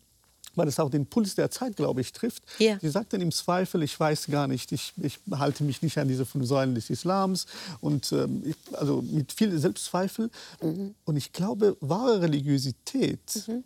[0.55, 2.43] weil es auch den Puls der Zeit, glaube ich, trifft.
[2.59, 2.77] Ja.
[2.79, 6.25] Sie sagten im Zweifel, ich weiß gar nicht, ich, ich halte mich nicht an diese
[6.25, 7.45] fünf Säulen des Islams
[7.79, 10.29] und ähm, ich, also mit viel Selbstzweifel.
[10.61, 10.95] Mhm.
[11.05, 13.63] Und ich glaube, wahre Religiosität mhm.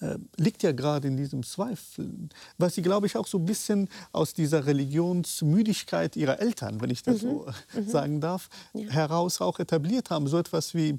[0.00, 2.10] äh, liegt ja gerade in diesem Zweifel,
[2.58, 7.02] was sie, glaube ich, auch so ein bisschen aus dieser Religionsmüdigkeit ihrer Eltern, wenn ich
[7.02, 7.28] das mhm.
[7.28, 7.88] so mhm.
[7.88, 8.88] sagen darf, ja.
[8.90, 10.26] heraus auch etabliert haben.
[10.26, 10.98] So etwas wie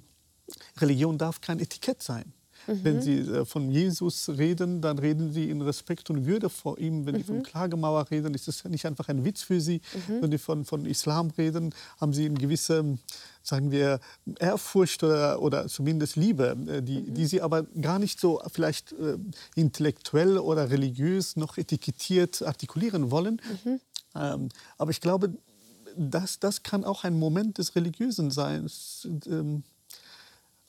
[0.77, 2.33] Religion darf kein Etikett sein.
[2.67, 2.83] Mhm.
[2.83, 7.05] Wenn Sie äh, von Jesus reden, dann reden Sie in Respekt und Würde vor ihm.
[7.05, 7.19] Wenn mhm.
[7.19, 9.81] Sie von Klagemauer reden, ist das nicht einfach ein Witz für Sie.
[10.07, 10.21] Mhm.
[10.21, 12.97] Wenn Sie von, von Islam reden, haben Sie eine gewisse
[13.45, 13.99] sagen wir,
[14.39, 17.13] Ehrfurcht oder, oder zumindest Liebe, äh, die, mhm.
[17.13, 19.17] die sie aber gar nicht so vielleicht äh,
[19.55, 23.41] intellektuell oder religiös noch etikettiert artikulieren wollen.
[23.63, 23.79] Mhm.
[24.15, 25.33] Ähm, aber ich glaube,
[25.95, 28.69] das, das kann auch ein Moment des Religiösen sein.
[29.27, 29.63] Ähm,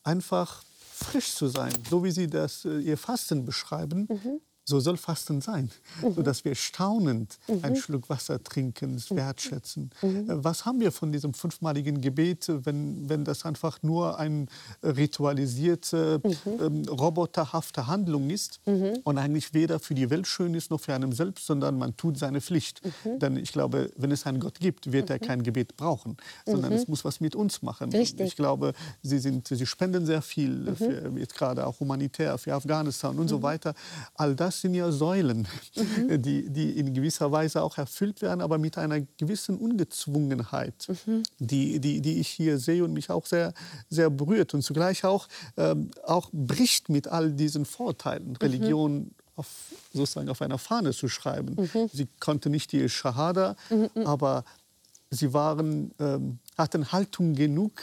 [0.02, 0.62] einfach
[0.96, 4.09] frisch zu sein, so wie Sie das äh, Ihr Fasten beschreiben.
[4.09, 5.70] Mhm so soll Fasten sein,
[6.02, 6.14] mhm.
[6.14, 7.61] sodass wir staunend mhm.
[7.62, 9.16] einen Schluck Wasser trinken, es mhm.
[9.16, 9.90] wertschätzen.
[10.02, 10.29] Mhm.
[10.29, 14.46] Äh, was haben wir von diesem fünfmaligen Gebet, wenn, wenn das einfach nur eine
[14.83, 16.35] ritualisierte, mhm.
[16.61, 18.98] ähm, roboterhafte Handlung ist mhm.
[19.05, 22.18] und eigentlich weder für die Welt schön ist noch für einen selbst, sondern man tut
[22.18, 22.83] seine Pflicht.
[23.05, 26.88] Denn ich glaube, wenn es einen Gott gibt, wird er kein Gebet brauchen, sondern es
[26.88, 27.92] muss was mit uns machen.
[27.92, 28.26] Richtig.
[28.26, 33.16] Ich glaube, Sie, sind, Sie spenden sehr viel, für, jetzt gerade auch humanitär, für Afghanistan
[33.16, 33.74] und so weiter.
[34.14, 36.23] All das das sind ja Säulen, mhm.
[36.23, 41.25] die, die in gewisser Weise auch erfüllt werden, aber mit einer gewissen Ungezwungenheit, mhm.
[41.38, 43.53] die, die, die ich hier sehe und mich auch sehr,
[43.90, 48.29] sehr berührt und zugleich auch, ähm, auch bricht mit all diesen Vorteilen.
[48.29, 48.37] Mhm.
[48.37, 49.47] Religion auf,
[49.92, 51.57] sozusagen auf einer Fahne zu schreiben.
[51.75, 51.90] Mhm.
[51.92, 54.07] Sie konnte nicht die Shahada, mhm, mhm.
[54.07, 54.45] aber
[55.11, 57.83] sie waren, ähm, hatten Haltung genug,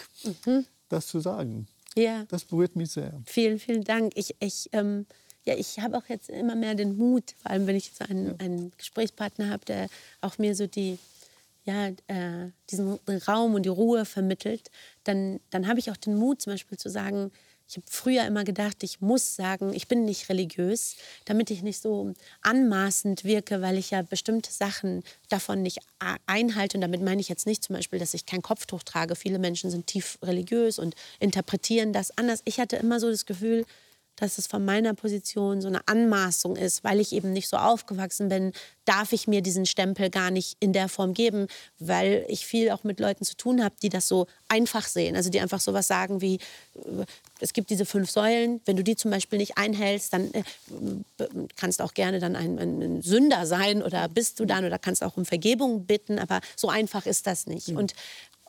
[0.90, 1.68] das zu sagen.
[1.96, 2.26] Ja.
[2.30, 3.22] Das berührt mich sehr.
[3.28, 4.14] Vielen, vielen Dank.
[4.16, 5.06] Ich, ich ähm
[5.46, 8.40] ja, ich habe auch jetzt immer mehr den Mut, vor allem wenn ich so einen,
[8.40, 9.90] einen Gesprächspartner habe, der
[10.22, 10.98] auch mir so die,
[11.66, 14.72] ja, äh, diesen Raum und die Ruhe vermittelt,
[15.04, 17.32] dann, dann habe ich auch den Mut, zum Beispiel zu sagen,
[17.68, 21.82] ich habe früher immer gedacht, ich muss sagen, ich bin nicht religiös, damit ich nicht
[21.82, 25.80] so anmaßend wirke, weil ich ja bestimmte Sachen davon nicht
[26.28, 26.78] einhalte.
[26.78, 29.16] Und damit meine ich jetzt nicht zum Beispiel, dass ich kein Kopftuch trage.
[29.16, 32.42] Viele Menschen sind tief religiös und interpretieren das anders.
[32.46, 33.66] Ich hatte immer so das Gefühl,
[34.24, 38.30] dass es von meiner Position so eine Anmaßung ist, weil ich eben nicht so aufgewachsen
[38.30, 38.54] bin,
[38.86, 42.86] darf ich mir diesen Stempel gar nicht in der Form geben, weil ich viel auch
[42.86, 45.18] mit Leuten zu tun habe, die das so einfach sehen.
[45.18, 46.36] Also die einfach so was sagen wie,
[46.76, 47.06] äh,
[47.42, 50.44] es gibt diese fünf Säulen, wenn du die zum Beispiel nicht einhältst, dann äh,
[51.58, 55.04] kannst du auch gerne dann ein, ein, Sünder sein oder bist du dann oder kannst
[55.04, 57.70] auch um Vergebung bitten, aber so einfach ist das nicht.
[57.70, 57.78] Mhm.
[57.78, 57.94] Und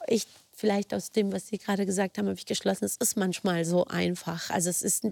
[0.07, 3.65] ich vielleicht aus dem, was Sie gerade gesagt haben, habe ich geschlossen, es ist manchmal
[3.65, 4.51] so einfach.
[4.51, 5.07] Also es ist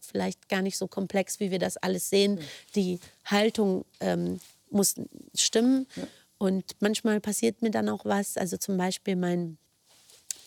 [0.00, 2.40] vielleicht gar nicht so komplex, wie wir das alles sehen.
[2.74, 4.94] Die Haltung ähm, muss
[5.34, 5.86] stimmen.
[5.96, 6.06] Ja.
[6.38, 8.36] Und manchmal passiert mir dann auch was.
[8.36, 9.58] Also zum Beispiel mein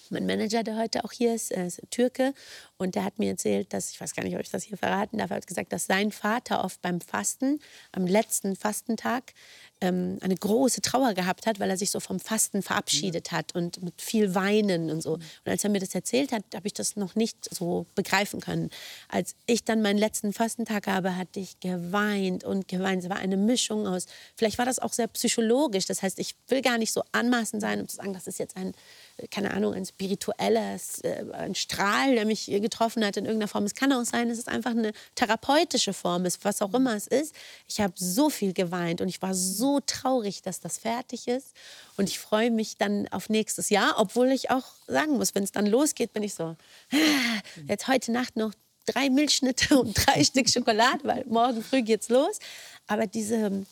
[0.09, 2.33] mein Manager, der heute auch hier ist, ist Türke
[2.77, 5.17] und der hat mir erzählt, dass, ich weiß gar nicht, ob ich das hier verraten
[5.17, 7.59] darf, er hat gesagt, dass sein Vater oft beim Fasten,
[7.91, 9.33] am letzten Fastentag,
[9.81, 13.83] ähm, eine große Trauer gehabt hat, weil er sich so vom Fasten verabschiedet hat und
[13.83, 15.13] mit viel Weinen und so.
[15.13, 18.69] Und als er mir das erzählt hat, habe ich das noch nicht so begreifen können.
[19.09, 23.03] Als ich dann meinen letzten Fastentag habe, hatte ich geweint und geweint.
[23.03, 25.85] Es war eine Mischung aus, vielleicht war das auch sehr psychologisch.
[25.85, 28.57] Das heißt, ich will gar nicht so anmaßend sein, um zu sagen, das ist jetzt
[28.57, 28.73] ein
[29.31, 33.63] keine Ahnung, ein spirituelles, äh, ein Strahl, der mich getroffen hat in irgendeiner Form.
[33.63, 37.07] Es kann auch sein, es ist einfach eine therapeutische Form, ist, was auch immer es
[37.07, 37.33] ist.
[37.67, 41.53] Ich habe so viel geweint und ich war so traurig, dass das fertig ist.
[41.97, 45.51] Und ich freue mich dann auf nächstes Jahr, obwohl ich auch sagen muss, wenn es
[45.51, 48.53] dann losgeht, bin ich so, ah, jetzt heute Nacht noch
[48.85, 52.39] drei Milchschnitte und drei Stück Schokolade, weil morgen früh geht's los.
[52.87, 53.65] Aber diese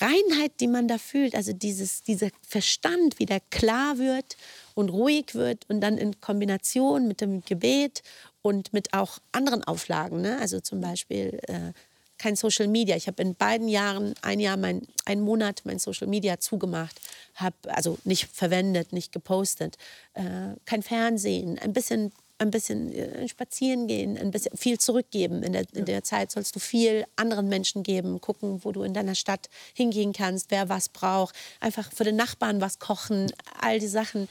[0.00, 4.36] Reinheit, die man da fühlt, also dieses, dieser Verstand wieder klar wird
[4.78, 8.04] und ruhig wird und dann in Kombination mit dem Gebet
[8.42, 10.38] und mit auch anderen Auflagen, ne?
[10.40, 11.72] also zum Beispiel äh,
[12.16, 12.94] kein Social Media.
[12.94, 17.00] Ich habe in beiden Jahren, ein Jahr, mein, einen Monat mein Social Media zugemacht,
[17.34, 19.78] habe also nicht verwendet, nicht gepostet,
[20.14, 25.42] äh, kein Fernsehen, ein bisschen ein bisschen äh, spazieren gehen, ein bisschen viel zurückgeben.
[25.42, 28.94] In der, in der Zeit sollst du viel anderen Menschen geben, gucken, wo du in
[28.94, 33.88] deiner Stadt hingehen kannst, wer was braucht, einfach für den Nachbarn was kochen, all die
[33.88, 34.28] Sachen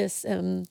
[0.00, 0.24] ist.
[0.24, 0.64] Ähm,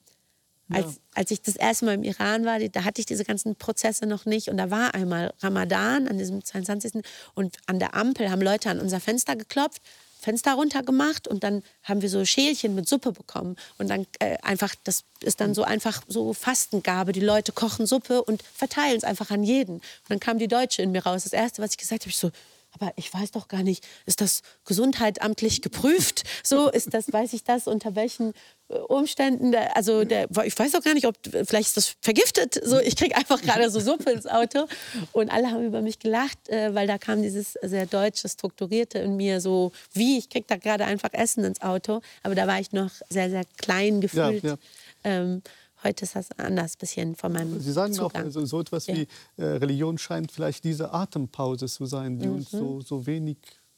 [0.69, 1.01] als, ja.
[1.15, 4.25] als ich das erste Mal im Iran war, da hatte ich diese ganzen Prozesse noch
[4.25, 4.49] nicht.
[4.49, 7.03] Und da war einmal Ramadan an diesem 22.
[7.35, 9.81] Und an der Ampel haben Leute an unser Fenster geklopft
[10.19, 13.55] Fenster runtergemacht und dann haben wir so Schälchen mit Suppe bekommen.
[13.77, 17.11] Und dann äh, einfach, das ist dann so einfach so Fastengabe.
[17.11, 19.75] Die Leute kochen Suppe und verteilen es einfach an jeden.
[19.75, 21.23] Und dann kam die Deutsche in mir raus.
[21.23, 22.31] Das Erste, was ich gesagt habe, ich so,
[22.71, 26.23] aber ich weiß doch gar nicht, ist das gesundheitsamtlich geprüft?
[26.43, 28.33] So ist das, weiß ich das, unter welchen
[28.69, 32.59] äh, Umständen, der, also der, ich weiß doch gar nicht, ob vielleicht ist das vergiftet.
[32.63, 34.67] So, ich kriege einfach gerade so Suppe ins Auto
[35.11, 39.15] und alle haben über mich gelacht, äh, weil da kam dieses sehr deutsche, strukturierte in
[39.15, 42.01] mir so, wie ich kriege da gerade einfach Essen ins Auto.
[42.23, 44.43] Aber da war ich noch sehr, sehr klein gefühlt.
[44.43, 44.57] Ja, ja.
[45.03, 45.41] Ähm,
[45.83, 48.21] Heute ist das anders, bisschen von meinem Sie sagen Zugang.
[48.21, 48.95] auch, also so etwas ja.
[48.95, 52.35] wie äh, Religion scheint vielleicht diese Atempause zu sein, die mhm.
[52.35, 53.37] uns so, so wenig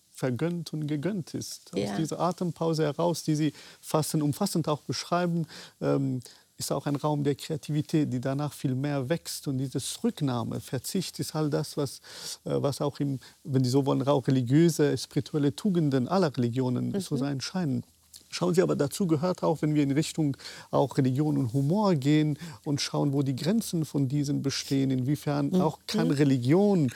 [0.10, 1.72] vergönnt und gegönnt ist.
[1.76, 1.92] Ja.
[1.92, 5.46] Aus dieser Atempause heraus, die Sie fassen, umfassend auch beschreiben,
[5.82, 6.22] ähm,
[6.58, 9.48] ist auch ein Raum der Kreativität, die danach viel mehr wächst.
[9.48, 12.02] Und diese Rücknahme, Verzicht ist all das, was,
[12.44, 17.00] äh, was auch, im, wenn Sie so wollen, auch religiöse, spirituelle Tugenden aller Religionen mhm.
[17.00, 17.84] zu sein scheinen.
[18.30, 20.38] Schauen Sie aber, dazu gehört auch, wenn wir in Richtung
[20.72, 25.62] auch Religion und Humor gehen und schauen, wo die Grenzen von diesen bestehen, inwiefern mhm.
[25.62, 26.92] auch kann Religion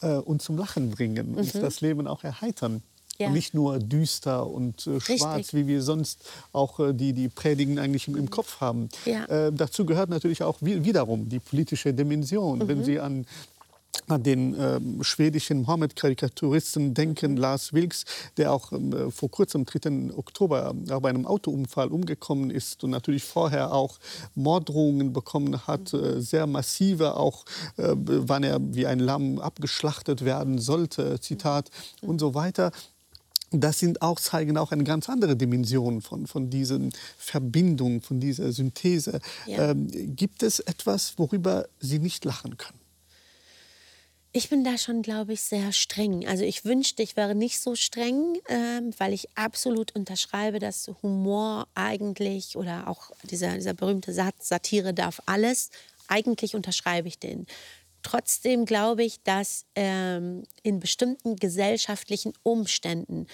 [0.00, 1.38] äh, uns zum Lachen bringen, mhm.
[1.38, 2.82] uns das Leben auch erheitern.
[3.18, 3.30] Ja.
[3.30, 6.20] Nicht nur düster und äh, schwarz, wie wir sonst
[6.52, 8.88] auch äh, die, die Predigen eigentlich im, im Kopf haben.
[9.06, 9.24] Ja.
[9.24, 12.60] Äh, dazu gehört natürlich auch wiederum die politische Dimension.
[12.60, 12.68] Mhm.
[12.68, 13.26] Wenn Sie an
[14.08, 18.04] an den äh, schwedischen Mohammed-Karikaturisten denken, Lars Wilks,
[18.36, 20.14] der auch äh, vor kurzem, am 3.
[20.16, 23.98] Oktober, äh, bei einem Autounfall umgekommen ist und natürlich vorher auch
[24.34, 27.44] Morddrohungen bekommen hat, äh, sehr massive, auch
[27.76, 32.72] äh, wann er wie ein Lamm abgeschlachtet werden sollte, Zitat und so weiter.
[33.50, 38.52] Das sind auch, zeigen auch eine ganz andere Dimension von, von diesen Verbindungen, von dieser
[38.52, 39.20] Synthese.
[39.46, 39.70] Ja.
[39.70, 42.77] Ähm, gibt es etwas, worüber Sie nicht lachen können?
[44.38, 46.24] Ich bin da schon, glaube ich, sehr streng.
[46.28, 51.66] Also ich wünschte, ich wäre nicht so streng, ähm, weil ich absolut unterschreibe, dass Humor
[51.74, 55.70] eigentlich oder auch dieser, dieser berühmte Satz, Satire darf alles,
[56.06, 57.48] eigentlich unterschreibe ich den.
[58.04, 63.26] Trotzdem glaube ich, dass ähm, in bestimmten gesellschaftlichen Umständen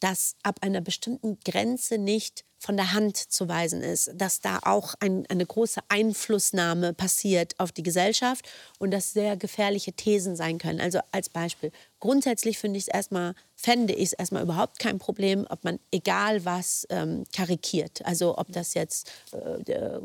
[0.00, 4.94] das ab einer bestimmten Grenze nicht von der Hand zu weisen ist, dass da auch
[5.00, 8.46] ein, eine große Einflussnahme passiert auf die Gesellschaft
[8.78, 10.78] und dass sehr gefährliche Thesen sein können.
[10.78, 15.46] Also als Beispiel, grundsätzlich finde ich es erstmal, fände ich es erstmal überhaupt kein Problem,
[15.48, 18.04] ob man egal was ähm, karikiert.
[18.04, 20.00] Also ob das jetzt äh, äh,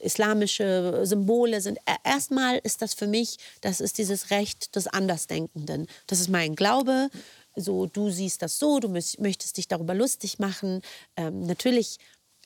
[0.00, 1.78] islamische Symbole sind.
[2.04, 5.88] Erstmal ist das für mich, das ist dieses Recht des Andersdenkenden.
[6.06, 7.10] Das ist mein Glaube
[7.56, 10.82] so, du siehst das so, du möchtest dich darüber lustig machen.
[11.16, 11.98] Ähm, natürlich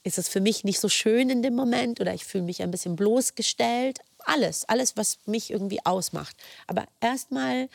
[0.02, 2.70] ist es für mich nicht so schön in dem Moment oder ich fühle mich ein
[2.70, 3.98] bisschen bloßgestellt.
[4.20, 6.36] Alles, alles, was mich irgendwie ausmacht.
[6.66, 7.68] Aber erstmal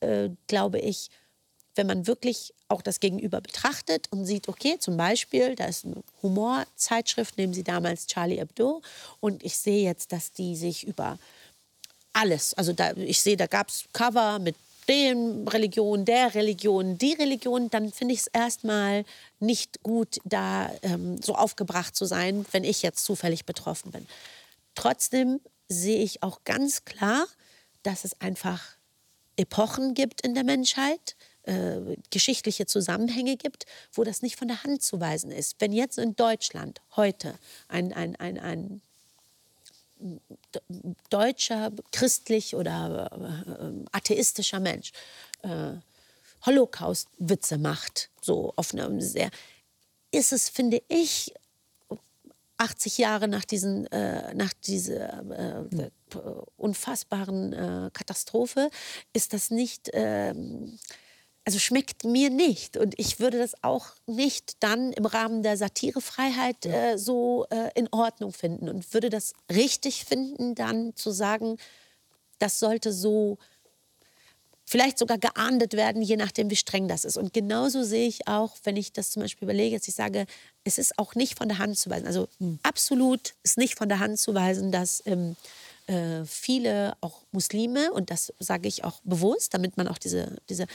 [0.00, 1.10] äh, glaube ich,
[1.74, 6.02] wenn man wirklich auch das Gegenüber betrachtet und sieht, okay, zum Beispiel, da ist eine
[6.22, 8.82] Humorzeitschrift, nehmen Sie damals Charlie Hebdo,
[9.20, 11.18] und ich sehe jetzt, dass die sich über
[12.12, 14.54] alles, also da, ich sehe, da gab es Cover mit
[14.88, 19.04] den Religion, der Religion, die Religion, dann finde ich es erstmal
[19.40, 24.06] nicht gut, da ähm, so aufgebracht zu sein, wenn ich jetzt zufällig betroffen bin.
[24.74, 27.26] Trotzdem sehe ich auch ganz klar,
[27.82, 28.76] dass es einfach
[29.36, 34.82] Epochen gibt in der Menschheit, äh, geschichtliche Zusammenhänge gibt, wo das nicht von der Hand
[34.82, 35.56] zu weisen ist.
[35.58, 37.34] Wenn jetzt in Deutschland heute
[37.68, 38.82] ein, ein, ein, ein
[41.10, 44.92] deutscher, christlich oder äh, atheistischer Mensch
[45.42, 45.74] äh,
[46.44, 49.30] Holocaust-Witze macht, so auf einem sehr,
[50.10, 51.32] ist es, finde ich,
[52.58, 55.90] 80 Jahre nach, diesen, äh, nach dieser äh,
[56.56, 58.70] unfassbaren äh, Katastrophe,
[59.12, 60.78] ist das nicht ähm,
[61.44, 62.76] also schmeckt mir nicht.
[62.76, 67.88] Und ich würde das auch nicht dann im Rahmen der Satirefreiheit äh, so äh, in
[67.90, 71.56] Ordnung finden und würde das richtig finden, dann zu sagen,
[72.38, 73.38] das sollte so
[74.64, 77.16] vielleicht sogar geahndet werden, je nachdem, wie streng das ist.
[77.18, 80.26] Und genauso sehe ich auch, wenn ich das zum Beispiel überlege, dass ich sage,
[80.64, 82.06] es ist auch nicht von der Hand zu weisen.
[82.06, 82.58] Also mhm.
[82.62, 85.36] absolut ist nicht von der Hand zu weisen, dass ähm,
[85.88, 90.66] äh, viele auch Muslime, und das sage ich auch bewusst, damit man auch diese, diese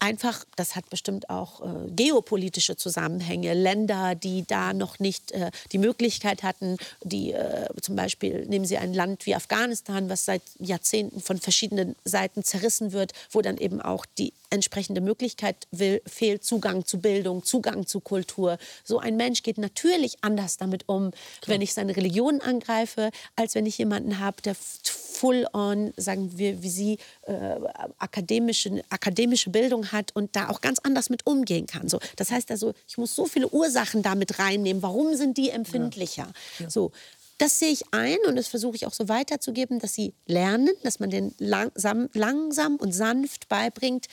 [0.00, 5.78] einfach, das hat bestimmt auch äh, geopolitische Zusammenhänge, Länder, die da noch nicht äh, die
[5.78, 11.20] Möglichkeit hatten, die äh, zum Beispiel, nehmen Sie ein Land wie Afghanistan, was seit Jahrzehnten
[11.20, 16.86] von verschiedenen Seiten zerrissen wird, wo dann eben auch die entsprechende Möglichkeit will, fehlt, Zugang
[16.86, 18.58] zu Bildung, Zugang zu Kultur.
[18.84, 21.54] So ein Mensch geht natürlich anders damit um, Klar.
[21.54, 26.62] wenn ich seine Religion angreife, als wenn ich jemanden habe, der full on, sagen wir,
[26.62, 27.56] wie Sie, äh,
[27.98, 31.88] akademische, akademische Bildung hat und da auch ganz anders mit umgehen kann.
[31.88, 34.82] So, das heißt also, ich muss so viele Ursachen damit reinnehmen.
[34.82, 36.28] Warum sind die empfindlicher?
[36.58, 36.64] Ja.
[36.64, 36.70] Ja.
[36.70, 36.92] So,
[37.38, 41.00] das sehe ich ein und das versuche ich auch so weiterzugeben, dass sie lernen, dass
[41.00, 44.06] man den langsam, langsam und sanft beibringt,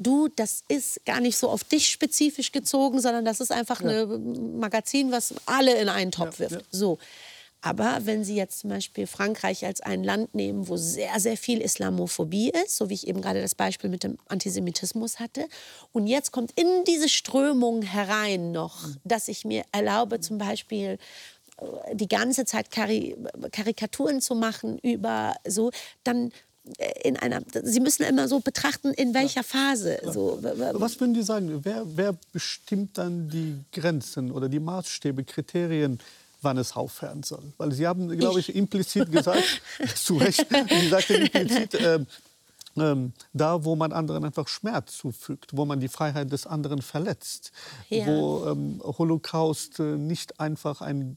[0.00, 4.04] du, das ist gar nicht so auf dich spezifisch gezogen, sondern das ist einfach ja.
[4.04, 6.56] ein Magazin, was alle in einen Topf wirft.
[6.56, 6.60] Ja.
[6.70, 6.98] So.
[7.62, 11.60] Aber wenn Sie jetzt zum Beispiel Frankreich als ein Land nehmen, wo sehr, sehr viel
[11.60, 15.46] Islamophobie ist, so wie ich eben gerade das Beispiel mit dem Antisemitismus hatte,
[15.92, 18.96] und jetzt kommt in diese Strömung herein noch, mhm.
[19.04, 20.98] dass ich mir erlaube, zum Beispiel
[21.58, 25.70] äh, die ganze Zeit Karikaturen zu machen über so,
[26.02, 26.32] dann äh,
[27.02, 29.98] in einer, Sie müssen immer so betrachten, in welcher Phase.
[30.04, 30.38] So.
[30.42, 35.98] Was würden Sie sagen, wer, wer bestimmt dann die Grenzen oder die Maßstäbe, Kriterien,
[36.42, 37.52] wann es aufhören soll.
[37.58, 39.62] Weil Sie haben, glaube ich, implizit gesagt,
[39.94, 41.94] zu Recht, Sie sagten implizit, äh,
[42.76, 42.96] äh,
[43.32, 47.52] da, wo man anderen einfach Schmerz zufügt, wo man die Freiheit des anderen verletzt,
[47.88, 48.06] ja.
[48.06, 51.16] wo ähm, Holocaust äh, nicht einfach ein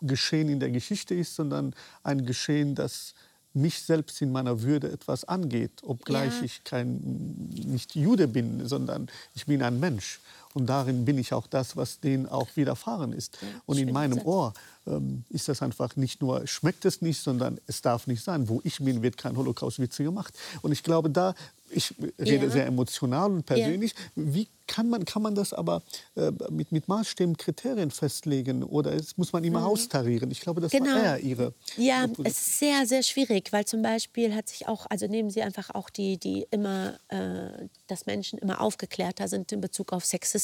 [0.00, 3.14] Geschehen in der Geschichte ist, sondern ein Geschehen, das
[3.54, 6.44] mich selbst in meiner Würde etwas angeht, obgleich ja.
[6.44, 6.98] ich kein,
[7.50, 10.20] nicht Jude bin, sondern ich bin ein Mensch.
[10.54, 13.38] Und darin bin ich auch das, was denen auch widerfahren ist.
[13.66, 14.54] Und in meinem Ohr
[14.86, 18.48] ähm, ist das einfach nicht nur, schmeckt es nicht, sondern es darf nicht sein.
[18.48, 20.34] Wo ich bin, wird kein Holocaust-Witze gemacht.
[20.62, 21.34] Und ich glaube, da,
[21.70, 22.50] ich rede ja.
[22.50, 24.22] sehr emotional und persönlich, ja.
[24.24, 25.82] wie kann man, kann man das aber
[26.14, 29.66] äh, mit, mit Maßstäben, Kriterien festlegen oder es muss man immer mhm.
[29.66, 30.30] austarieren?
[30.30, 30.90] Ich glaube, das genau.
[30.90, 31.54] war eher Ihre.
[31.76, 35.42] Ja, es ist sehr, sehr schwierig, weil zum Beispiel hat sich auch, also nehmen Sie
[35.42, 40.37] einfach auch die, die immer, äh, dass Menschen immer aufgeklärter sind in Bezug auf Sexismus.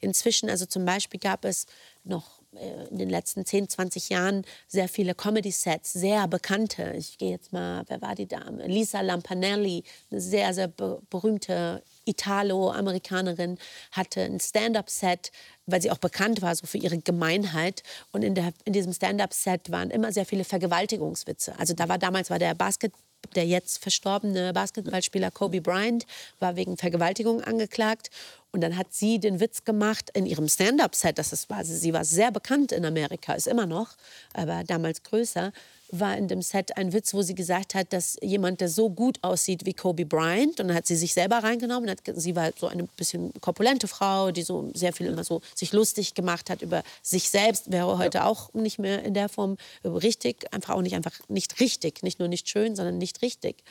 [0.00, 1.66] Inzwischen, also zum Beispiel gab es
[2.04, 6.92] noch äh, in den letzten 10, 20 Jahren sehr viele Comedy-Sets, sehr bekannte.
[6.96, 8.66] Ich gehe jetzt mal, wer war die Dame?
[8.66, 13.58] Lisa Lampanelli, eine sehr, sehr be berühmte Italo-Amerikanerin,
[13.92, 15.32] hatte ein Stand-up-Set,
[15.66, 17.82] weil sie auch bekannt war so für ihre Gemeinheit.
[18.12, 21.58] Und in, der, in diesem Stand-up-Set waren immer sehr viele Vergewaltigungswitze.
[21.58, 22.92] Also da war damals war der Basket
[23.34, 26.06] der jetzt verstorbene Basketballspieler Kobe Bryant
[26.40, 28.10] war wegen Vergewaltigung angeklagt.
[28.52, 31.18] Und dann hat sie den Witz gemacht in ihrem Stand-up-Set.
[31.18, 33.94] Das ist, war, sie war sehr bekannt in Amerika, ist immer noch,
[34.34, 35.52] aber damals größer.
[35.94, 39.18] War in dem Set ein Witz, wo sie gesagt hat, dass jemand, der so gut
[39.22, 41.88] aussieht wie Kobe Bryant, und dann hat sie sich selber reingenommen.
[41.90, 45.72] Hat, sie war so eine bisschen korpulente Frau, die so sehr viel immer so sich
[45.72, 47.70] lustig gemacht hat über sich selbst.
[47.70, 48.26] Wäre heute ja.
[48.26, 52.28] auch nicht mehr in der Form richtig, einfach auch nicht einfach nicht richtig, nicht nur
[52.28, 53.62] nicht schön, sondern nicht richtig.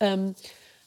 [0.00, 0.34] Ähm,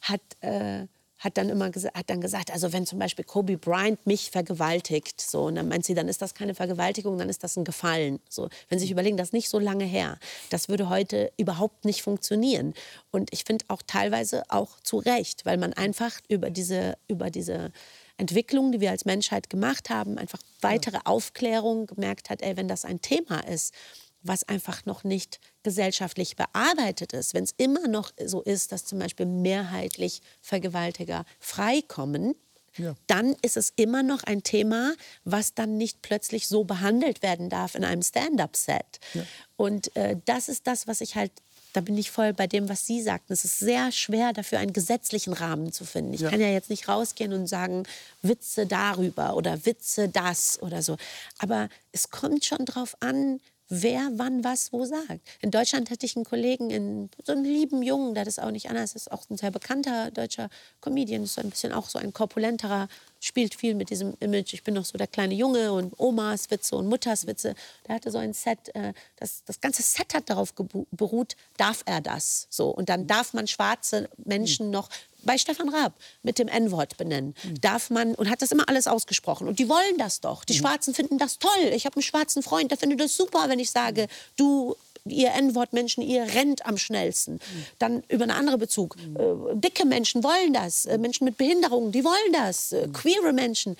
[0.02, 0.88] hat äh,
[1.20, 5.45] hat dann immer hat dann gesagt, also wenn zum Beispiel Kobe Bryant mich vergewaltigt, so,
[5.45, 8.20] und dann meint sie, dann ist das keine Vergewaltigung, dann ist das ein Gefallen.
[8.30, 10.17] So, wenn Sie sich überlegen, das ist nicht so lange her.
[10.49, 12.74] Das würde heute überhaupt nicht funktionieren.
[13.11, 17.72] Und ich finde auch teilweise auch zu Recht, weil man einfach über diese, über diese
[18.17, 22.86] Entwicklung, die wir als Menschheit gemacht haben, einfach weitere Aufklärung gemerkt hat, ey, wenn das
[22.86, 23.74] ein Thema ist,
[24.22, 28.99] was einfach noch nicht gesellschaftlich bearbeitet ist, wenn es immer noch so ist, dass zum
[28.99, 32.36] Beispiel mehrheitlich Vergewaltiger freikommen,
[32.78, 32.95] ja.
[33.07, 34.93] dann ist es immer noch ein Thema,
[35.24, 38.99] was dann nicht plötzlich so behandelt werden darf in einem Stand-up-Set.
[39.13, 39.24] Ja.
[39.55, 41.32] Und äh, das ist das, was ich halt,
[41.74, 43.32] da bin ich voll bei dem, was Sie sagten.
[43.32, 46.13] Es ist sehr schwer, dafür einen gesetzlichen Rahmen zu finden.
[46.13, 46.30] Ich ja.
[46.30, 47.84] kann ja jetzt nicht rausgehen und sagen,
[48.22, 50.97] Witze darüber oder Witze das oder so.
[51.38, 53.39] Aber es kommt schon drauf an,
[53.70, 55.22] wer wann was wo sagt.
[55.41, 58.70] In Deutschland hatte ich einen Kollegen, in, so einen lieben Jungen, der das auch nicht
[58.70, 60.49] anders ist, auch ein sehr bekannter deutscher
[60.82, 62.88] Comedian, ist so ein bisschen auch so ein korpulenterer,
[63.20, 66.76] spielt viel mit diesem Image, ich bin noch so der kleine Junge und Omas Witze
[66.76, 67.53] und Mutters Witze.
[67.88, 70.53] Der hatte so ein Set, äh, das, das ganze Set hat darauf
[70.91, 72.47] beruht, darf er das?
[72.49, 72.70] So.
[72.70, 74.89] Und dann darf man schwarze Menschen noch
[75.24, 75.93] bei Stefan Raab
[76.24, 77.36] mit dem N-Wort benennen.
[77.43, 77.61] Mhm.
[77.61, 79.47] Darf man, und hat das immer alles ausgesprochen.
[79.47, 80.43] Und die wollen das doch.
[80.43, 80.57] Die mhm.
[80.57, 81.49] Schwarzen finden das toll.
[81.74, 84.07] Ich habe einen schwarzen Freund, der findet das super, wenn ich sage,
[84.38, 87.34] du ihr N-Wort-Menschen, ihr rennt am schnellsten.
[87.34, 87.65] Mhm.
[87.80, 88.95] Dann über einen anderen Bezug.
[88.97, 90.86] Äh, dicke Menschen wollen das.
[90.86, 92.72] Äh, Menschen mit Behinderungen, die wollen das.
[92.72, 93.76] Äh, queere Menschen.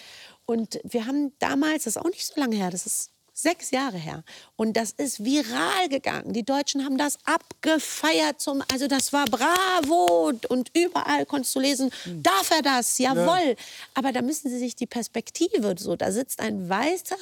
[0.46, 3.12] Und wir haben damals, das ist auch nicht so lange her, das ist
[3.42, 4.26] Sechs Jahre her.
[4.58, 6.34] Und das ist viral gegangen.
[6.34, 8.42] Die Deutschen haben das abgefeiert.
[8.42, 10.34] Zum, also das war bravo.
[10.50, 12.98] Und überall konntest du lesen, darf er das?
[12.98, 13.50] Jawohl.
[13.50, 13.56] Ja.
[13.94, 17.16] Aber da müssen Sie sich die Perspektive so, da sitzt ein weißer,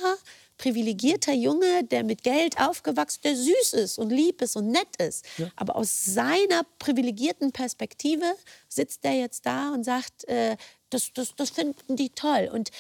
[0.58, 5.24] privilegierter Junge, der mit Geld aufgewachsen, der süß ist und lieb ist und nett ist.
[5.38, 5.52] Ja.
[5.56, 8.26] Aber aus seiner privilegierten Perspektive
[8.68, 10.58] sitzt der jetzt da und sagt, äh,
[10.90, 12.50] das, das, das finden die toll.
[12.52, 12.72] Und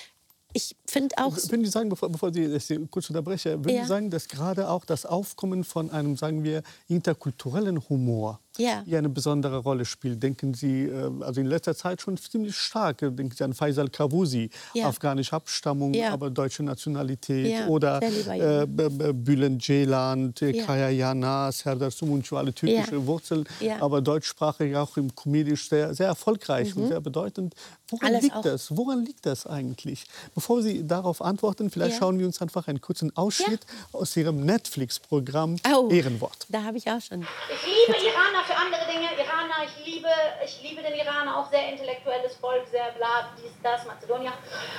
[0.57, 1.35] ich finde auch.
[1.35, 3.83] Würden Sie sagen, bevor, bevor Sie das kurz unterbrechen, würden ja.
[3.83, 8.83] Sie sagen, dass gerade auch das Aufkommen von einem, sagen wir, interkulturellen Humor ja.
[8.85, 10.21] hier eine besondere Rolle spielt.
[10.21, 14.49] Denken Sie, äh, also in letzter Zeit schon ziemlich stark, denken Sie an Faisal Kavusi,
[14.73, 14.87] ja.
[14.87, 16.11] afghanische Abstammung, ja.
[16.11, 17.67] aber deutsche Nationalität.
[17.67, 20.65] Oder äh, Bülent Ceylan, ja.
[20.65, 23.45] Kaya Jana, Serdar Sumuncu, alle türkische Wurzeln,
[23.79, 26.83] aber deutschsprachig auch im komedisch sehr, sehr erfolgreich mhm.
[26.83, 27.55] und sehr bedeutend.
[27.89, 28.41] Woran Alles liegt auch.
[28.41, 28.75] das?
[28.75, 30.05] Woran liegt das eigentlich?
[30.35, 33.61] Bevor Sie darauf antworten, vielleicht schauen wir uns einfach einen kurzen Ausschnitt
[33.93, 36.45] aus Ihrem Netflix-Programm oh, Ehrenwort.
[36.49, 37.21] Da habe ich auch schon.
[37.21, 39.09] Ich liebe Iraner für andere Dinge.
[39.13, 40.09] Iraner, ich liebe,
[40.43, 44.31] ich liebe den Iraner, auch sehr intellektuelles Volk, sehr bla, dies, das, Mazedonier.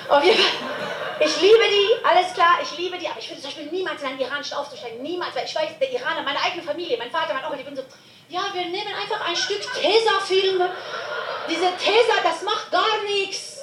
[0.08, 0.68] Auf jeden Fall.
[1.20, 4.08] Ich liebe die, alles klar, ich liebe die, aber ich würde zum Beispiel niemals in
[4.08, 7.44] einen iranischen aufzusteigen, niemals, weil ich weiß, der Iraner, meine eigene Familie, mein Vater, mein
[7.44, 7.82] Onkel, die bin so,
[8.28, 10.62] ja, wir nehmen einfach ein Stück Tesafilm.
[11.48, 13.62] Diese Tesa, das macht gar nichts.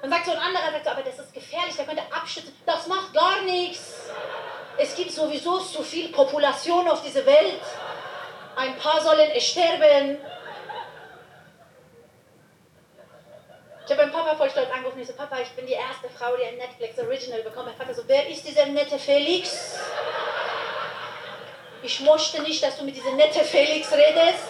[0.00, 2.54] Dann sagt so ein anderer, sagt so, aber das ist gefährlich, der könnte abschützen.
[2.66, 4.10] Das macht gar nichts.
[4.76, 7.60] Es gibt sowieso zu viel Population auf dieser Welt.
[8.56, 10.18] Ein paar sollen sterben.
[13.84, 15.00] Ich habe meinen Papa voll stolz angerufen.
[15.00, 17.66] Ich so, Papa, ich bin die erste Frau, die ein Netflix Original bekommt.
[17.66, 19.78] Mein Vater so, wer ist dieser nette Felix?
[21.82, 24.48] Ich möchte nicht, dass du mit diesem nette Felix redest.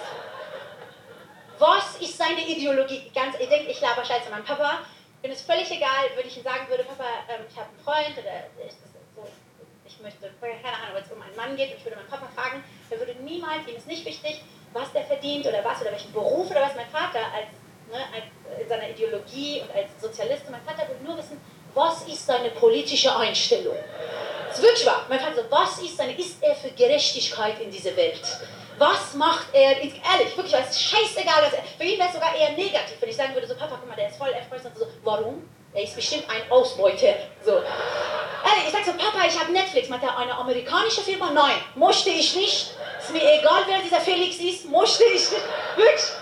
[1.59, 3.11] Was ist seine Ideologie?
[3.13, 4.81] Ganz, ich denke, ich laber scheiße mein Papa.
[5.23, 8.19] Wenn es völlig egal, würde ich ihm sagen würde, Papa, ähm, ich habe einen Freund
[8.19, 8.94] oder ich, ich
[10.05, 12.63] möchte, keine Ahnung, wenn es um einen Mann geht und ich würde meinen Papa fragen,
[12.91, 14.43] der würde niemals, ihm ist nicht wichtig,
[14.73, 17.51] was der verdient oder was oder welchen Beruf oder was mein Vater als,
[17.91, 21.41] ne, als in seiner Ideologie und als Sozialist, mein Vater würde nur wissen,
[21.75, 23.77] was ist seine politische Einstellung?
[24.47, 25.07] Das ist wirklich wahr.
[25.09, 28.23] Mein Vater so, was ist seine, ist er für Gerechtigkeit in dieser Welt?
[28.79, 33.01] Was macht er, ehrlich, wirklich, es ist scheißegal, für ihn wäre es sogar eher negativ,
[33.01, 35.49] wenn ich sagen würde, so Papa, guck mal, der ist voll erfreut, so, warum?
[35.75, 37.15] Er ist bestimmt ein Ausbeuter.
[37.45, 37.61] So.
[38.65, 39.89] Ich sag so, Papa, ich habe Netflix.
[39.89, 41.33] Meint er, eine amerikanische Firma?
[41.33, 42.71] Nein, möchte ich nicht.
[43.01, 46.13] Ist mir egal, wer dieser Felix ist, möchte ich nicht.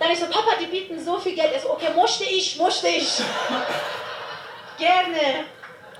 [0.00, 1.52] Dann ist so, Papa, die bieten so viel Geld.
[1.52, 3.22] Er so, okay, möchte ich, möchte ich.
[4.76, 5.44] Gerne.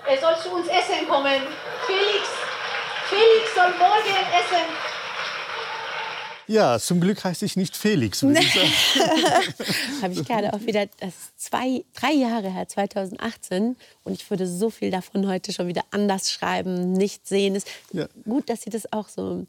[0.06, 1.46] Er soll zu uns essen kommen.
[1.86, 2.28] Felix,
[3.08, 4.95] Felix soll morgen essen.
[6.48, 8.22] Ja, zum Glück heißt ich nicht Felix.
[10.02, 13.76] Habe ich gerade auch wieder, das ist zwei, drei Jahre her, 2018.
[14.04, 17.56] Und ich würde so viel davon heute schon wieder anders schreiben, nicht sehen.
[17.56, 18.06] Es ja.
[18.24, 19.46] Gut, dass Sie das auch so,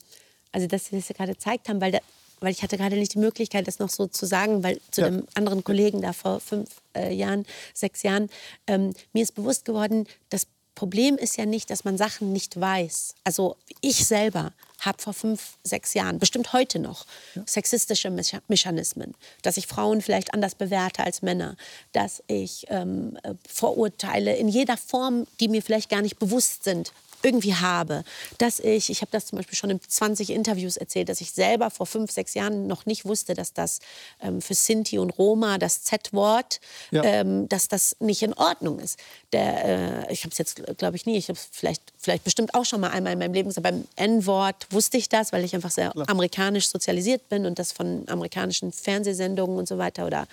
[0.52, 2.00] also dass Sie das gerade gezeigt haben, weil, da,
[2.40, 5.10] weil ich hatte gerade nicht die Möglichkeit, das noch so zu sagen, weil zu ja.
[5.10, 8.30] dem anderen Kollegen da vor fünf äh, Jahren, sechs Jahren,
[8.66, 10.48] ähm, mir ist bewusst geworden, das
[10.78, 13.16] Problem ist ja nicht, dass man Sachen nicht weiß.
[13.24, 17.42] Also ich selber habe vor fünf, sechs Jahren, bestimmt heute noch, ja.
[17.48, 18.12] sexistische
[18.48, 21.58] Mechanismen, dass ich Frauen vielleicht anders bewerte als Männer,
[21.94, 26.94] dass ich ähm, äh, Vorurteile in jeder Form, die mir vielleicht gar nicht bewusst sind,
[27.24, 28.04] irgendwie habe,
[28.38, 31.70] dass ich, ich habe das zum Beispiel schon in 20 Interviews erzählt, dass ich selber
[31.70, 33.80] vor fünf, sechs Jahren noch nicht wusste, dass das
[34.22, 36.60] ähm, für Sinti und Roma, das Z-Wort,
[36.92, 37.04] ja.
[37.04, 39.00] ähm, dass das nicht in Ordnung ist.
[39.34, 42.66] Der, äh, ich habe es jetzt, glaube ich, nie, ich habe vielleicht, vielleicht bestimmt auch
[42.66, 45.72] schon mal einmal in meinem Leben gesagt, beim N-Wort wusste ich das, weil ich einfach
[45.72, 46.10] sehr Klar.
[46.10, 50.28] amerikanisch sozialisiert bin und das von amerikanischen Fernsehsendungen und so weiter oder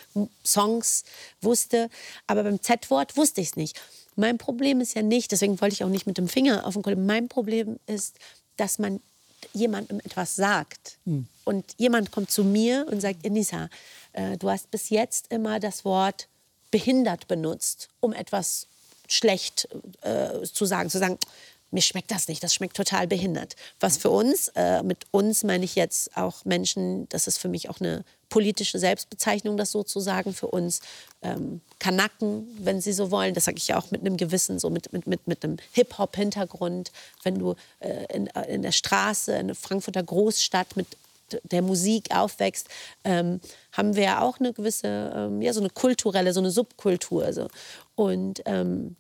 [0.45, 1.05] Songs
[1.41, 1.89] wusste.
[2.27, 3.81] Aber beim Z-Wort wusste ich es nicht.
[4.17, 6.83] Mein Problem ist ja nicht, deswegen wollte ich auch nicht mit dem Finger auf den
[6.83, 6.95] Kopf.
[6.97, 8.17] Mein Problem ist,
[8.57, 9.01] dass man
[9.53, 10.97] jemandem etwas sagt.
[11.05, 11.27] Hm.
[11.45, 13.69] Und jemand kommt zu mir und sagt, Enisa,
[14.13, 16.29] äh, du hast bis jetzt immer das Wort
[16.71, 18.67] behindert benutzt, um etwas
[19.07, 19.69] schlecht
[20.01, 20.91] äh, zu sagen.
[20.91, 21.19] Zu sagen,
[21.75, 23.57] mir schmeckt das nicht, das schmeckt total behindert.
[23.81, 27.69] Was für uns, äh, mit uns meine ich jetzt auch Menschen, das ist für mich
[27.69, 30.81] auch eine politische Selbstbezeichnung, das sozusagen für uns
[31.23, 34.71] ähm, Kanaken, wenn Sie so wollen, das sage ich ja auch mit einem gewissen, so
[34.71, 36.93] mit, mit, mit, mit einem Hip-Hop-Hintergrund,
[37.25, 40.87] wenn du äh, in, in der Straße, in der Frankfurter Großstadt mit
[41.43, 42.69] der Musik aufwächst,
[43.03, 43.41] ähm,
[43.73, 47.33] haben wir ja auch eine gewisse, ähm, ja, so eine kulturelle, so eine Subkultur.
[47.33, 47.49] So.
[47.97, 48.97] Und ähm,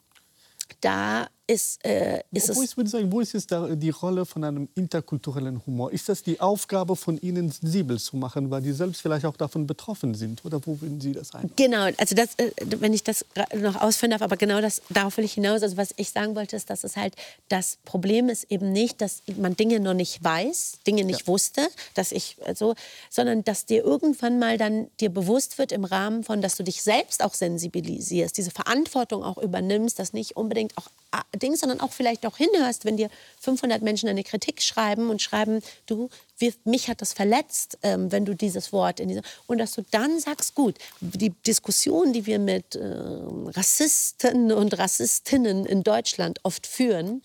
[0.80, 2.70] da ist, äh, ist wo es.
[2.70, 5.92] Ist, würde ich sagen, wo ist jetzt da die Rolle von einem interkulturellen Humor?
[5.92, 9.66] Ist das die Aufgabe von Ihnen, sensibel zu machen, weil die selbst vielleicht auch davon
[9.66, 10.44] betroffen sind?
[10.44, 11.50] Oder wo würden Sie das ein?
[11.56, 13.24] Genau, also das, äh, wenn ich das
[13.54, 15.62] noch ausführen darf, aber genau das, darauf will ich hinaus.
[15.62, 17.14] Also was ich sagen wollte, ist, dass es halt
[17.48, 21.26] das Problem ist eben nicht, dass man Dinge noch nicht weiß, Dinge nicht ja.
[21.26, 22.74] wusste, dass ich so, also,
[23.10, 26.82] sondern dass dir irgendwann mal dann dir bewusst wird im Rahmen von, dass du dich
[26.82, 30.88] selbst auch sensibilisierst, diese Verantwortung auch übernimmst, dass nicht unbedingt auch
[31.36, 33.10] Ding, sondern auch vielleicht auch hinhörst, wenn dir
[33.40, 36.08] 500 Menschen eine Kritik schreiben und schreiben, du,
[36.38, 39.82] wir, mich hat das verletzt, ähm, wenn du dieses Wort in dieser und dass du
[39.90, 46.66] dann sagst, gut, die Diskussion, die wir mit äh, Rassisten und Rassistinnen in Deutschland oft
[46.66, 47.22] führen,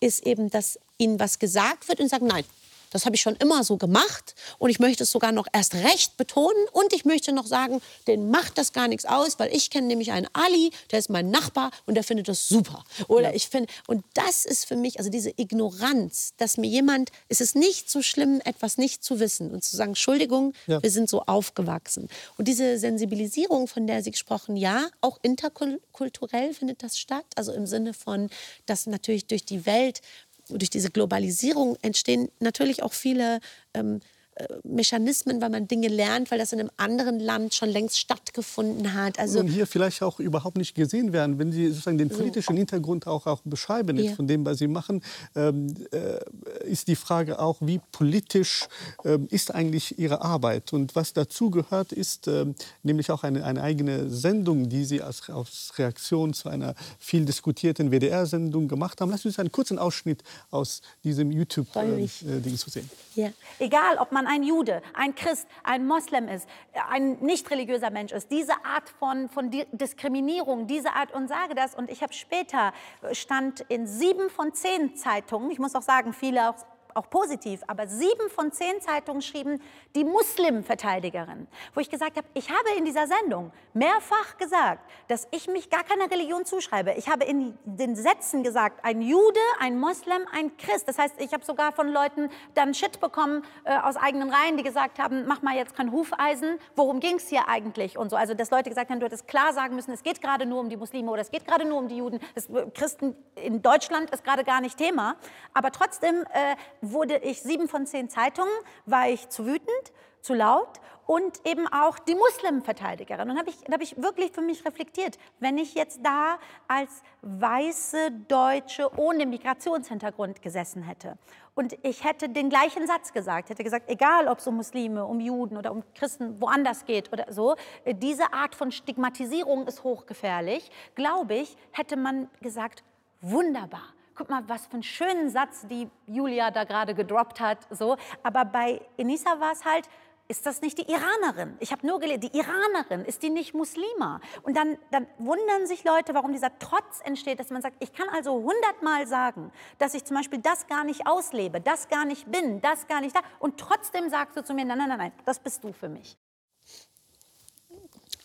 [0.00, 2.44] ist eben, dass ihnen was gesagt wird und sagen, nein,
[2.92, 6.16] das habe ich schon immer so gemacht und ich möchte es sogar noch erst recht
[6.16, 9.86] betonen und ich möchte noch sagen, den macht das gar nichts aus, weil ich kenne
[9.86, 12.84] nämlich einen Ali, der ist mein Nachbar und der findet das super.
[13.08, 13.34] Oder ja.
[13.34, 17.56] ich finde und das ist für mich also diese Ignoranz, dass mir jemand, es ist
[17.56, 20.82] nicht so schlimm, etwas nicht zu wissen und zu sagen, Entschuldigung, ja.
[20.82, 22.08] wir sind so aufgewachsen.
[22.36, 27.66] Und diese Sensibilisierung, von der Sie gesprochen, ja, auch interkulturell findet das statt, also im
[27.66, 28.30] Sinne von,
[28.66, 30.00] dass natürlich durch die Welt
[30.48, 33.40] durch diese Globalisierung entstehen natürlich auch viele
[33.74, 34.21] ähm, äh,
[34.64, 39.18] Mechanismen, weil man Dinge lernt, weil das in einem anderen Land schon längst stattgefunden hat.
[39.18, 43.06] Also und hier vielleicht auch überhaupt nicht gesehen werden, wenn Sie sozusagen den politischen Hintergrund
[43.06, 44.14] auch, auch beschreiben, ja.
[44.14, 45.02] von dem, was Sie machen,
[45.36, 48.66] ähm, äh, ist die Frage auch, wie politisch
[49.04, 50.72] äh, ist eigentlich Ihre Arbeit?
[50.72, 52.46] Und was dazu gehört, ist äh,
[52.82, 57.90] nämlich auch eine, eine, eigene Sendung, die Sie als, als Reaktion zu einer viel diskutierten
[57.90, 59.10] WDR-Sendung gemacht haben.
[59.10, 62.88] Lassen Sie uns einen kurzen Ausschnitt aus diesem YouTube-Ding äh, zu sehen.
[63.14, 63.30] Ja.
[63.58, 66.48] Egal, ob man man ein Jude, ein Christ, ein Moslem ist,
[66.88, 71.74] ein nicht religiöser Mensch ist, diese Art von, von Diskriminierung, diese Art und sage das.
[71.74, 72.72] Und ich habe später
[73.12, 76.54] stand in sieben von zehn Zeitungen, ich muss auch sagen, viele auch
[76.94, 79.60] auch positiv, aber sieben von zehn Zeitungen schrieben
[79.94, 85.48] die Muslimverteidigerin, wo ich gesagt habe, ich habe in dieser Sendung mehrfach gesagt, dass ich
[85.48, 86.92] mich gar keiner Religion zuschreibe.
[86.96, 90.88] Ich habe in den Sätzen gesagt, ein Jude, ein Moslem, ein Christ.
[90.88, 94.62] Das heißt, ich habe sogar von Leuten dann Shit bekommen äh, aus eigenen Reihen, die
[94.62, 98.16] gesagt haben, mach mal jetzt kein Hufeisen, worum ging es hier eigentlich und so.
[98.16, 100.68] Also, dass Leute gesagt haben, du hättest klar sagen müssen, es geht gerade nur um
[100.68, 102.20] die Muslime oder es geht gerade nur um die Juden.
[102.34, 105.16] Das, äh, Christen in Deutschland ist gerade gar nicht Thema.
[105.54, 108.52] Aber trotzdem äh, wurde ich sieben von zehn Zeitungen,
[108.84, 113.30] war ich zu wütend, zu laut und eben auch die Muslimverteidigerin.
[113.30, 118.10] Und habe ich, hab ich wirklich für mich reflektiert, wenn ich jetzt da als weiße
[118.28, 121.16] Deutsche ohne Migrationshintergrund gesessen hätte
[121.54, 125.20] und ich hätte den gleichen Satz gesagt, hätte gesagt, egal ob es um Muslime, um
[125.20, 127.56] Juden oder um Christen woanders geht oder so,
[127.86, 132.82] diese Art von Stigmatisierung ist hochgefährlich, glaube ich, hätte man gesagt,
[133.20, 133.84] wunderbar
[134.22, 137.58] guck mal, was für einen schönen Satz die Julia da gerade gedroppt hat.
[137.70, 137.96] So.
[138.22, 139.88] Aber bei Enisa war es halt,
[140.28, 141.56] ist das nicht die Iranerin?
[141.58, 144.20] Ich habe nur gelesen, die Iranerin, ist die nicht Muslima?
[144.44, 148.08] Und dann, dann wundern sich Leute, warum dieser Trotz entsteht, dass man sagt, ich kann
[148.10, 152.60] also hundertmal sagen, dass ich zum Beispiel das gar nicht auslebe, das gar nicht bin,
[152.60, 153.22] das gar nicht da.
[153.40, 156.16] Und trotzdem sagst du zu mir, nein, nein, nein, nein, das bist du für mich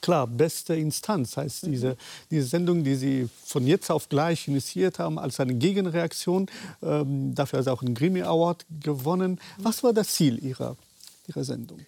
[0.07, 1.71] klar, beste Instanz heißt mhm.
[1.71, 1.97] diese,
[2.31, 6.49] diese Sendung, die Sie von jetzt auf gleich initiiert haben, als eine Gegenreaktion.
[6.81, 9.37] Ähm, dafür hat sie auch einen Grammy Award gewonnen.
[9.57, 10.77] Was war das Ziel Ihrer,
[11.27, 11.85] Ihrer Sendung?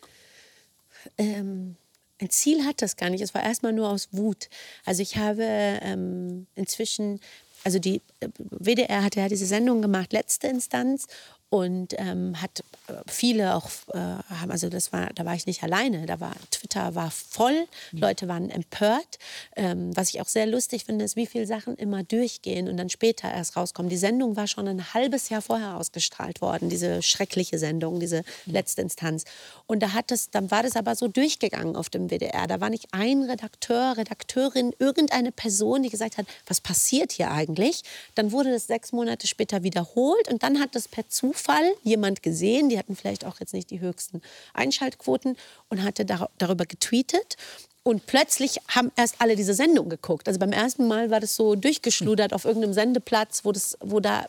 [1.18, 1.78] Ähm,
[2.20, 3.22] ein Ziel hat das gar nicht.
[3.22, 4.50] Es war erstmal nur aus Wut.
[4.84, 7.22] Also ich habe ähm, inzwischen
[7.64, 11.08] also die äh, WDR hat ja diese Sendung gemacht, letzte Instanz,
[11.50, 15.64] und ähm, hat äh, viele auch äh, haben also das war da war ich nicht
[15.64, 16.06] alleine.
[16.06, 17.66] Da war Twitter war voll.
[17.92, 18.00] Mhm.
[18.00, 19.18] Leute waren empört.
[19.56, 22.90] Ähm, was ich auch sehr lustig finde ist wie viele Sachen immer durchgehen und dann
[22.90, 23.90] später erst rauskommen.
[23.90, 28.54] Die Sendung war schon ein halbes Jahr vorher ausgestrahlt worden diese schreckliche Sendung diese mhm.
[28.54, 29.24] letzte Instanz
[29.66, 32.70] und da hat es dann war das aber so durchgegangen auf dem WDR da war
[32.70, 37.84] nicht ein Redakteur Redakteurin irgendeine Person die gesagt hat was passiert hier eigentlich?
[38.16, 42.22] Dann wurde das sechs Monate später wiederholt und dann hat das per Zufall Zufall jemand
[42.22, 44.22] gesehen, die hatten vielleicht auch jetzt nicht die höchsten
[44.54, 45.38] Einschaltquoten
[45.70, 47.38] und hatte dar darüber getweetet.
[47.84, 50.28] Und plötzlich haben erst alle diese Sendung geguckt.
[50.28, 54.26] Also beim ersten Mal war das so durchgeschludert auf irgendeinem Sendeplatz, wo, das, wo da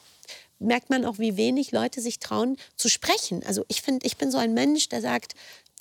[0.60, 3.42] merkt man auch, wie wenig Leute sich trauen zu sprechen.
[3.44, 5.34] Also ich finde, ich bin so ein Mensch, der sagt,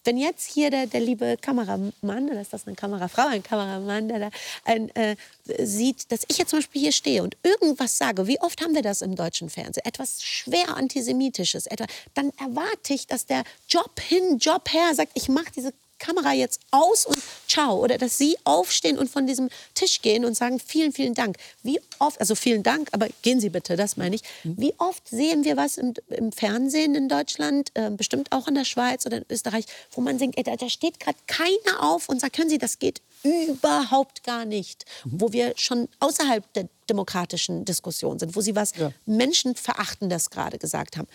[0.09, 4.17] wenn jetzt hier der, der liebe Kameramann, oder ist das eine Kamerafrau, ein Kameramann, der
[4.17, 4.29] da
[4.65, 5.15] ein, äh,
[5.59, 8.81] sieht, dass ich jetzt zum Beispiel hier stehe und irgendwas sage, wie oft haben wir
[8.81, 11.85] das im deutschen Fernsehen, etwas schwer antisemitisches, etwa,
[12.15, 16.61] dann erwarte ich, dass der Job hin, Job her sagt, ich mache diese Kamera jetzt
[16.71, 17.77] aus und ciao.
[17.83, 21.37] Oder dass Sie aufstehen und von diesem Tisch gehen und sagen, vielen, vielen Dank.
[21.63, 24.23] Wie oft, also vielen Dank, aber gehen Sie bitte, das meine ich.
[24.43, 28.65] Wie oft sehen wir was im, im Fernsehen in Deutschland, äh, bestimmt auch in der
[28.65, 32.19] Schweiz oder in Österreich, wo man denkt, ey, da, da steht gerade keiner auf und
[32.21, 34.85] sagt, können Sie, das geht überhaupt gar nicht.
[35.03, 38.91] Wo wir schon außerhalb der demokratischen Diskussion sind, wo Sie was Ja.
[39.05, 41.07] Menschenverachtendes gerade gesagt haben.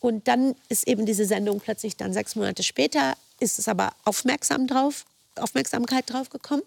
[0.00, 4.66] Und dann ist eben diese Sendung plötzlich dann sechs Monate später, ist es aber aufmerksam
[4.66, 5.04] drauf,
[5.36, 6.62] Aufmerksamkeit drauf gekommen.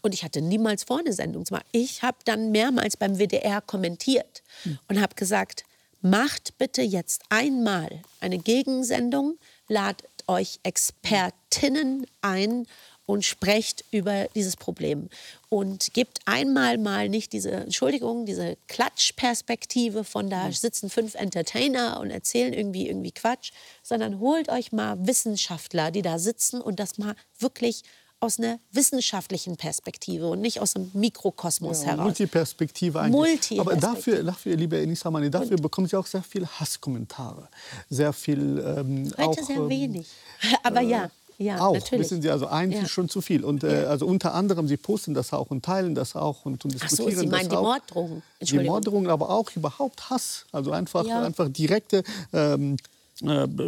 [0.00, 1.66] Und ich hatte niemals vor, eine Sendung zu machen.
[1.72, 4.42] Ich habe dann mehrmals beim WDR kommentiert
[4.88, 5.64] und habe gesagt,
[6.00, 12.66] macht bitte jetzt einmal eine Gegensendung, ladet euch Expertinnen ein
[13.06, 15.08] und sprecht über dieses Problem.
[15.48, 22.10] Und gebt einmal mal nicht diese, Entschuldigung, diese Klatschperspektive von da sitzen fünf Entertainer und
[22.10, 23.52] erzählen irgendwie, irgendwie Quatsch,
[23.82, 27.84] sondern holt euch mal Wissenschaftler, die da sitzen und das mal wirklich
[28.18, 32.04] aus einer wissenschaftlichen Perspektive und nicht aus einem Mikrokosmos Ja, heraus.
[32.04, 33.12] Multiperspektive eigentlich.
[33.12, 33.60] Multiperspektive.
[33.60, 37.48] Aber dafür, dafür liebe Enisa Mani, dafür bekommen Sie auch sehr viel Hasskommentare.
[37.90, 40.06] Sehr viel ähm, Heute auch, sehr ähm, wenig.
[40.62, 42.04] Aber ja, ja, auch, natürlich.
[42.04, 42.82] wissen Sie, also eins Ja.
[42.82, 43.44] ist schon zu viel.
[43.44, 46.74] Und äh, also unter anderem, Sie posten das auch und teilen das auch und, und
[46.74, 47.62] diskutieren so, Sie meinen das die auch.
[47.62, 48.22] Morddrohungen.
[48.40, 48.58] Die.
[48.58, 50.46] Morddrohungen, aber auch überhaupt Hass.
[50.52, 52.02] Also einfach, einfach direkte.
[52.32, 52.95] Ähm, äh,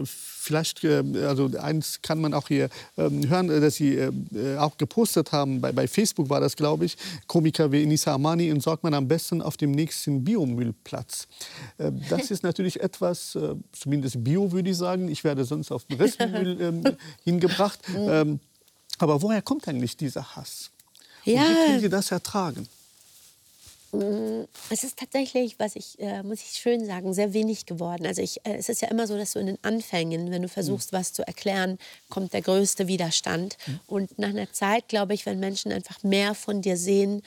[0.05, 4.57] vielleicht, äh, also eins kann man auch hier ähm, hören, äh, dass Sie äh, äh,
[4.59, 6.96] auch gepostet haben, bei, bei Facebook war das, glaube ich,
[7.26, 11.26] Komiker wie Enisa Amani entsorgt man am besten auf dem nächsten Biomüllplatz.
[11.78, 15.84] Äh, das ist natürlich etwas, äh, zumindest Bio würde ich sagen, ich werde sonst auf
[15.84, 17.78] den Restmüll ähm, hingebracht.
[17.94, 18.40] Ähm,
[18.99, 20.70] aber woher kommt eigentlich dieser Hass?
[21.24, 21.42] Und Ja.
[21.49, 22.66] wie können Sie das ertragen?
[24.70, 28.07] Es ist tatsächlich, was ich, äh, muss ich schön sagen, sehr wenig geworden.
[28.07, 30.49] Also ich, äh, es ist ja immer so, dass du in den Anfängen, wenn du
[30.49, 31.78] versuchst, was zu erklären,
[32.11, 33.57] kommt der größte Widerstand.
[33.86, 37.22] Und nach einer Zeit, glaube ich, wenn Menschen einfach mehr von dir sehen,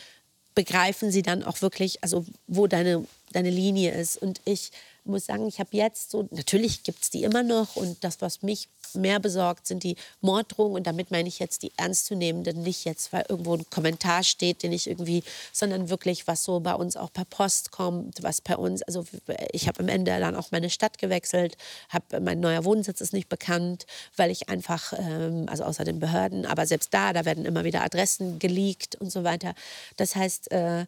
[0.54, 4.22] begreifen sie dann auch wirklich, also wo deine, deine Linie ist.
[4.22, 4.72] Und ich
[5.04, 8.42] muss sagen, ich habe jetzt so, natürlich gibt es die immer noch und das, was
[8.42, 13.14] mich mehr besorgt, sind die Morddrohungen und damit meine ich jetzt die ernstzunehmenden, nicht jetzt,
[13.14, 15.24] weil irgendwo ein Kommentar steht, den ich irgendwie,
[15.54, 19.06] sondern wirklich, was so bei uns auch per Post kommt, was bei uns, also
[19.52, 21.58] ich habe am Ende dann auch meine Stadt gewechselt,
[21.90, 23.86] habe mein neuer Wohnsitz ist nicht bekannt,
[24.18, 27.84] weil ich einfach, ähm, also außer den Behörden, aber selbst da, da werden immer wieder
[27.84, 29.54] Adressen geleakt und so weiter.
[29.98, 30.86] Das heißt, äh,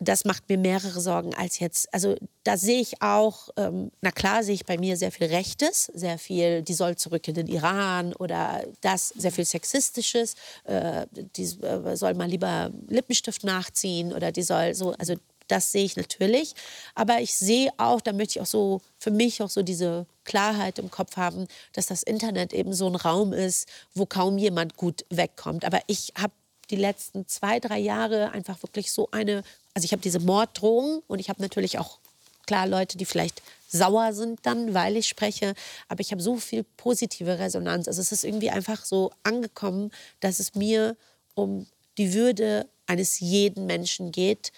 [0.00, 1.92] das macht mir mehrere Sorgen als jetzt.
[1.92, 5.90] Also da sehe ich auch, ähm, na klar sehe ich bei mir sehr viel Rechtes,
[5.94, 10.34] sehr viel, die soll zurück in den Iran oder das, sehr viel Sexistisches,
[10.64, 15.14] äh, die äh, soll mal lieber Lippenstift nachziehen oder die soll so, also
[15.48, 16.54] das sehe ich natürlich.
[16.94, 20.78] Aber ich sehe auch, da möchte ich auch so für mich auch so diese Klarheit
[20.78, 25.04] im Kopf haben, dass das Internet eben so ein Raum ist, wo kaum jemand gut
[25.10, 25.64] wegkommt.
[25.64, 26.32] Aber ich habe
[26.70, 29.42] die letzten zwei, drei Jahre einfach wirklich so eine,
[29.76, 31.98] also ich habe diese Morddrohung und ich habe natürlich auch
[32.46, 35.54] klar Leute, die vielleicht sauer sind dann, weil ich spreche,
[35.88, 37.86] aber ich habe so viel positive Resonanz.
[37.86, 40.96] Also es ist irgendwie einfach so angekommen, dass es mir
[41.34, 41.66] um
[41.98, 44.50] die Würde eines jeden Menschen geht,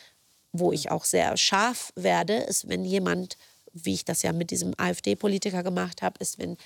[0.52, 3.36] wo ich auch sehr scharf werde, ist, wenn jemand,
[3.72, 6.56] wie ich das ja mit diesem AfD-Politiker gemacht habe, ist, wenn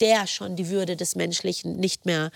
[0.00, 2.30] der schon die Würde des Menschlichen nicht mehr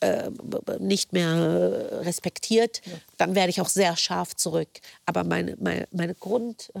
[0.00, 0.30] äh,
[0.78, 2.82] nicht mehr äh, respektiert,
[3.16, 4.68] dann werde ich auch sehr scharf zurück.
[5.06, 6.80] Aber meine, meine, meine Grund, äh,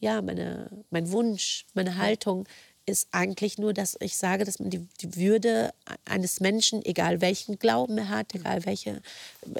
[0.00, 2.48] ja, meine, mein Wunsch, meine Haltung
[2.86, 5.72] ist eigentlich nur, dass ich sage, dass man die, die Würde
[6.04, 9.00] eines Menschen, egal welchen Glauben er hat, egal welche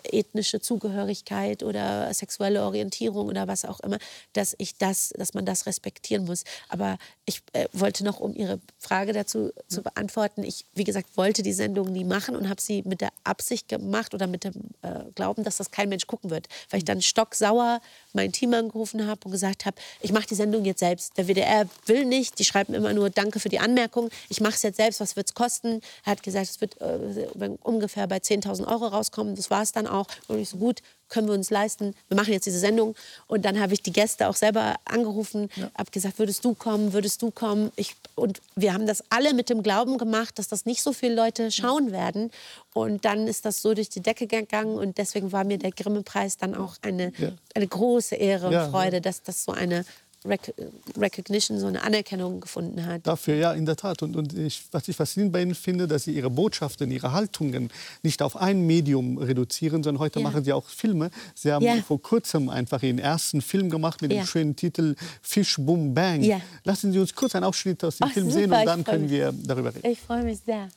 [0.05, 3.99] ethnische Zugehörigkeit oder sexuelle Orientierung oder was auch immer,
[4.33, 6.45] dass ich das, dass man das respektieren muss.
[6.69, 11.43] Aber ich äh, wollte noch, um Ihre Frage dazu zu beantworten, ich, wie gesagt, wollte
[11.43, 15.05] die Sendung nie machen und habe sie mit der Absicht gemacht oder mit dem äh,
[15.15, 17.81] Glauben, dass das kein Mensch gucken wird, weil ich dann stocksauer
[18.13, 21.17] mein Team angerufen habe und gesagt habe, ich mache die Sendung jetzt selbst.
[21.17, 24.09] Der WDR will nicht, die schreiben immer nur Danke für die Anmerkung.
[24.31, 25.83] Ich mache es jetzt selbst, was wird es kosten?
[26.07, 29.35] Er hat gesagt, es wird äh, ungefähr bei 10.000 Euro rauskommen.
[29.37, 30.07] Das war es dann auch.
[30.29, 31.95] Und ich so, gut, können wir uns leisten.
[32.09, 32.95] Wir machen jetzt diese Sendung.
[33.27, 37.21] Und dann habe ich die Gäste auch selber angerufen, habe gesagt, würdest du kommen, würdest
[37.21, 37.73] du kommen?
[37.77, 41.15] Ich, und wir haben das alle mit dem Glauben gemacht, dass das nicht so viele
[41.15, 42.31] Leute schauen werden.
[42.73, 44.79] Und dann ist das so durch die Decke gegangen.
[44.79, 47.33] Und deswegen war mir der Grimme-Preis dann auch eine, Ja.
[47.55, 48.71] eine große Ehre und Ja, ja.
[48.71, 49.85] Freude, dass das so eine
[50.23, 50.53] Rec
[50.99, 53.07] Recognition, so eine Anerkennung gefunden hat.
[53.07, 54.03] Dafür, ja, in der Tat.
[54.03, 57.71] Und, und ich, was ich faszinierend bei Ihnen finde, dass Sie Ihre Botschaften, Ihre Haltungen
[58.03, 60.25] nicht auf ein Medium reduzieren, sondern heute Ja.
[60.29, 61.11] machen Sie auch Filme.
[61.35, 61.77] Sie haben Ja.
[61.81, 64.21] vor kurzem einfach Ihren ersten Film gemacht mit Ja.
[64.23, 66.23] dem schönen Titel Fish Boom Bang.
[66.23, 66.41] Ja.
[66.65, 68.85] Lassen Sie uns kurz einen Ausschnitt aus dem Ach, Film sehen super, und ich dann
[68.85, 69.11] können mich.
[69.13, 69.87] wir darüber reden.
[69.91, 70.69] Ich freue mich sehr.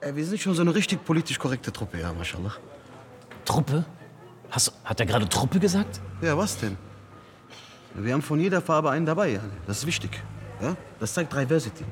[0.00, 2.54] Äh, wir sind schon so eine richtig politisch korrekte Truppe, ja, mashallah.
[3.44, 3.84] Truppe?
[4.50, 6.00] Hast, hat er gerade Truppe gesagt?
[6.22, 6.76] Ja, was denn?
[7.94, 9.40] Wir haben von jeder Farbe einen dabei, ja.
[9.66, 10.10] Das ist wichtig.
[10.60, 10.76] Ja?
[11.00, 11.84] Das zeigt Diversity.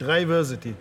[0.00, 0.74] Diversity.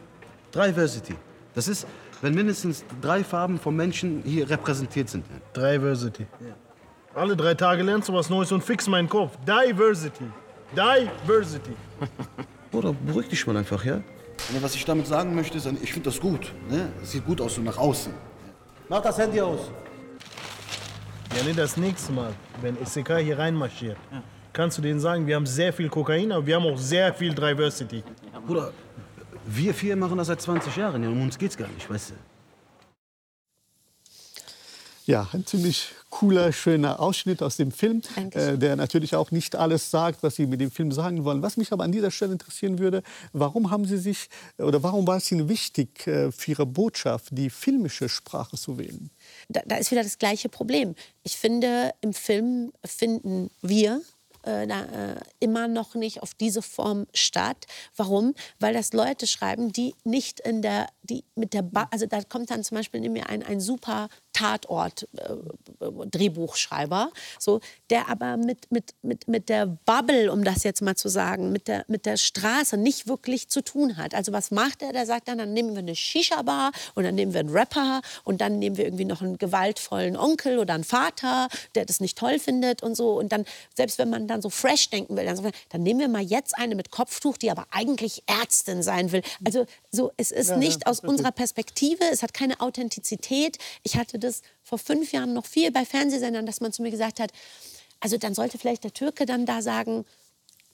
[0.54, 1.16] Diversity.
[1.54, 1.88] Das ist,
[2.22, 5.26] wenn mindestens drei Farben von Menschen hier repräsentiert sind.
[5.56, 6.26] Diversity.
[7.14, 9.38] Alle drei Tage lernst du was Neues und fix meinen Kopf.
[9.46, 10.26] Diversity.
[10.76, 11.74] Diversity.
[12.72, 13.96] Bruder, beruhig dich mal einfach, ja?
[14.54, 16.54] Ja, Was ich damit sagen möchte, ist, ich finde das gut.
[16.70, 16.90] Ne?
[17.02, 18.14] Es sieht gut aus so nach außen.
[18.88, 19.72] Mach das Handy aus.
[21.38, 23.98] Ja, nee, das nächste Mal, wenn SEK hier reinmarschiert,
[24.54, 27.32] kannst du denen sagen, wir haben sehr viel Kokain, aber wir haben auch sehr viel
[27.32, 28.04] Diversity.
[28.48, 28.74] Bruder,
[29.46, 31.04] wir vier machen das seit 20 Jahren.
[31.04, 32.14] Ja, um uns geht's gar nicht, weißt du?
[35.06, 39.92] Ja, ein ziemlich cooler, schöner Ausschnitt aus dem Film, äh, der natürlich auch nicht alles
[39.92, 41.44] sagt, was Sie mit dem Film sagen wollen.
[41.44, 44.28] Was mich aber an dieser Stelle interessieren würde, warum haben Sie sich
[44.58, 49.12] oder warum war es Ihnen wichtig, äh, für Ihre Botschaft die filmische Sprache zu wählen?
[49.50, 50.96] Da, da ist wieder das gleiche Problem.
[51.24, 54.02] Ich finde, im Film finden wir
[54.48, 57.66] äh, äh, immer noch nicht auf diese Form statt.
[57.98, 58.34] Warum?
[58.60, 62.50] Weil das Leute schreiben, die nicht in der, die mit der, ba also da kommt
[62.50, 65.34] dann zum Beispiel in mir ein, ein super Tatort äh,
[67.40, 67.60] so,
[67.90, 71.68] der aber mit, mit, mit, mit der Bubble, um das jetzt mal zu sagen, mit
[71.68, 74.14] der, mit der Straße nicht wirklich zu tun hat.
[74.14, 74.94] Also was macht er?
[74.94, 78.42] Der sagt dann, dann nehmen wir eine Shisha-Bar und dann nehmen wir einen Rapper und
[78.42, 82.38] dann nehmen wir irgendwie noch einen gewaltvollen Onkel oder einen Vater, der das nicht toll
[82.38, 83.18] findet und so.
[83.18, 86.22] Und dann, selbst wenn man dann so fresh denken will, dann, dann nehmen wir mal
[86.22, 89.24] jetzt eine mit Kopftuch, die aber eigentlich Ärztin sein will.
[89.44, 93.58] Also so, es ist nicht aus unserer Perspektive, es hat keine Authentizität.
[93.84, 94.27] Ich hatte das
[94.64, 97.32] vor fünf Jahren noch viel bei Fernsehsendern, dass man zu mir gesagt hat,
[98.00, 100.06] also dann sollte vielleicht der Türke dann da sagen,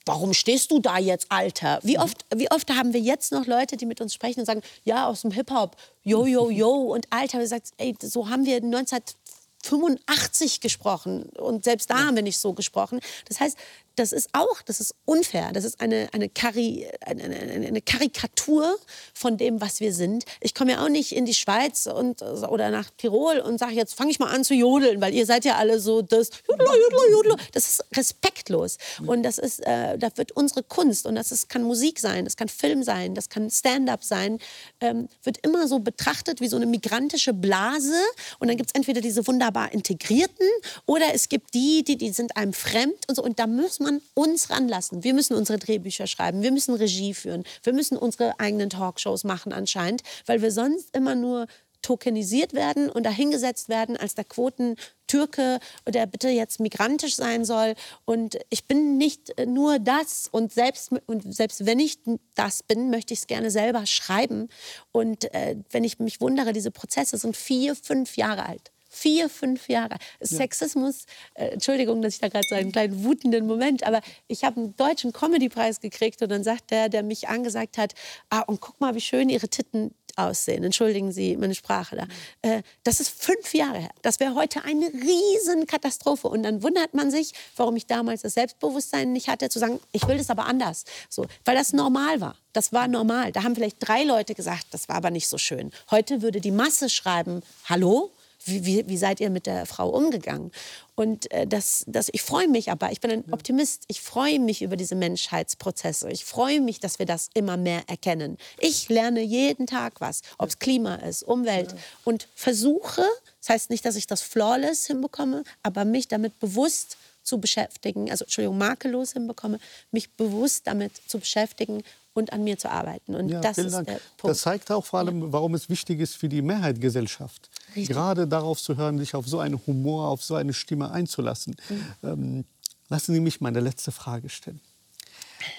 [0.06, 1.78] Warum stehst du da jetzt, Alter?
[1.82, 4.60] Wie oft, wie oft haben wir jetzt noch Leute, die mit uns sprechen und sagen,
[4.84, 6.92] ja, aus dem Hip-Hop, yo, yo, yo.
[6.92, 11.30] Und Alter, wir sagt, ey, so haben wir 1985 gesprochen.
[11.38, 13.00] Und selbst da haben wir nicht so gesprochen.
[13.28, 13.56] Das heißt,
[13.96, 15.52] das ist auch, das ist unfair.
[15.52, 18.76] Das ist eine, eine, Kari, eine, eine, Karikatur
[19.12, 20.24] von dem, was wir sind.
[20.40, 23.94] Ich komme ja auch nicht in die Schweiz und, oder nach Tirol und sage, jetzt
[23.94, 27.10] fange ich mal an zu jodeln, weil ihr seid ja alle so das Jodler, Jodler,
[27.10, 27.36] Jodler.
[27.52, 28.78] Das ist respektlos.
[29.06, 32.36] Und das ist, äh, das wird unsere Kunst und das ist, kann Musik sein, das
[32.36, 34.38] kann Film sein, das kann Stand-up sein,
[34.80, 37.94] ähm, wird immer so betrachtet wie so eine migrantische Blase.
[38.40, 40.48] Und dann gibt es entweder diese wunderbar Integrierten
[40.86, 43.22] oder es gibt die, die, die sind einem fremd und so.
[43.22, 45.04] Und da muss man uns ranlassen.
[45.04, 49.52] Wir müssen unsere Drehbücher schreiben, wir müssen Regie führen, wir müssen unsere eigenen Talkshows machen
[49.52, 51.46] anscheinend, weil wir sonst immer nur
[51.84, 57.74] tokenisiert werden und dahingesetzt werden als der Quoten-Türke, der bitte jetzt migrantisch sein soll.
[58.06, 60.28] Und ich bin nicht äh, nur das.
[60.30, 61.98] Und selbst, und selbst wenn ich
[62.34, 64.48] das bin, möchte ich es gerne selber schreiben.
[64.92, 68.73] Und äh, wenn ich mich wundere, diese Prozesse sind vier, fünf Jahre alt.
[68.94, 69.96] Vier, fünf Jahre.
[70.20, 74.60] Sexismus, äh, Entschuldigung, dass ich da gerade so einen kleinen wutenden Moment, aber ich habe
[74.60, 77.94] einen deutschen Comedy-Preis gekriegt und dann sagt der, der mich angesagt hat,
[78.30, 80.64] ah, und guck mal, wie schön ihre Titten aussehen.
[80.64, 82.06] Entschuldigen Sie meine Sprache da.
[82.42, 83.90] Äh, das ist fünf Jahre her.
[84.02, 86.28] Das wäre heute eine riesen Katastrophe.
[86.28, 90.06] Und dann wundert man sich, warum ich damals das Selbstbewusstsein nicht hatte, zu sagen, ich
[90.06, 90.84] will das aber anders.
[91.08, 92.36] So, weil das normal war.
[92.52, 93.32] Das war normal.
[93.32, 95.72] Da haben vielleicht drei Leute gesagt, das war aber nicht so schön.
[95.90, 98.12] Heute würde die Masse schreiben, hallo?
[98.44, 100.50] Wie, wie, wie seid ihr mit der Frau umgegangen?
[100.94, 104.62] Und äh, das, das, ich freue mich aber, ich bin ein Optimist, ich freue mich
[104.62, 106.10] über diese Menschheitsprozesse.
[106.10, 108.38] Ich freue mich, dass wir das immer mehr erkennen.
[108.58, 111.74] Ich lerne jeden Tag was, ob es Klima ist, Umwelt
[112.04, 113.04] und versuche,
[113.40, 118.24] das heißt nicht, dass ich das flawless hinbekomme, aber mich damit bewusst zu beschäftigen, also
[118.24, 119.58] Entschuldigung, makellos hinbekomme,
[119.90, 123.14] mich bewusst damit zu beschäftigen und an mir zu arbeiten.
[123.14, 123.86] Und Ja, das ist Dank.
[123.86, 124.30] der Punkt.
[124.30, 127.88] Das zeigt auch vor allem, warum es wichtig ist für die Mehrheitsgesellschaft, Richtig.
[127.88, 131.56] gerade darauf zu hören, sich auf so einen Humor, auf so eine Stimme einzulassen.
[131.68, 131.84] Mhm.
[132.02, 132.44] Ähm,
[132.88, 134.60] lassen Sie mich meine letzte Frage stellen.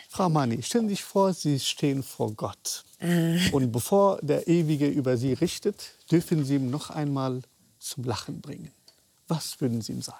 [0.09, 2.85] Frau Mani, stellen Sie sich vor, Sie stehen vor Gott.
[2.99, 3.51] Äh.
[3.51, 7.41] Und bevor der Ewige über Sie richtet, dürfen Sie ihm noch einmal
[7.79, 8.71] zum Lachen bringen.
[9.27, 10.19] Was würden Sie ihm sagen?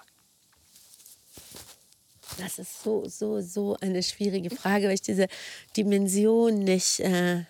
[2.38, 5.26] Das ist so, so, so eine schwierige Frage, weil ich diese
[5.76, 7.00] Dimension nicht.
[7.00, 7.44] Äh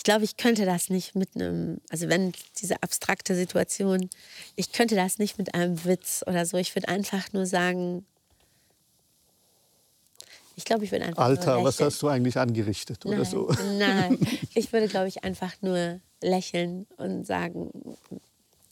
[0.00, 4.08] ich glaube, ich könnte das nicht mit einem, also wenn diese abstrakte Situation,
[4.56, 6.56] ich könnte das nicht mit einem Witz oder so.
[6.56, 8.06] Ich würde einfach nur sagen,
[10.56, 13.54] ich glaube, ich würde einfach Alter, was hast du eigentlich angerichtet oder nein, so?
[13.78, 14.18] Nein,
[14.54, 17.70] ich würde, glaube ich, einfach nur lächeln und sagen,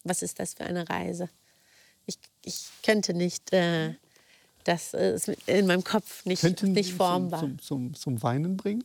[0.05, 1.29] was ist das für eine Reise?
[2.49, 3.95] Ich, könnte nicht, äh,
[4.65, 7.41] das ist in meinem Kopf nicht, Könnten nicht formbar.
[7.41, 8.85] Zum, zum, zum, zum Weinen bringen?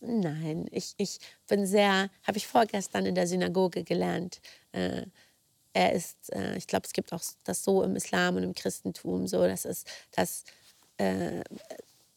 [0.00, 4.40] Nein, ich, ich bin sehr, habe ich vorgestern in der Synagoge gelernt.
[4.72, 5.06] Äh,
[5.72, 9.26] er ist, äh, ich glaube, es gibt auch das so im Islam und im Christentum
[9.26, 10.44] so, dass es, dass
[10.96, 11.42] äh,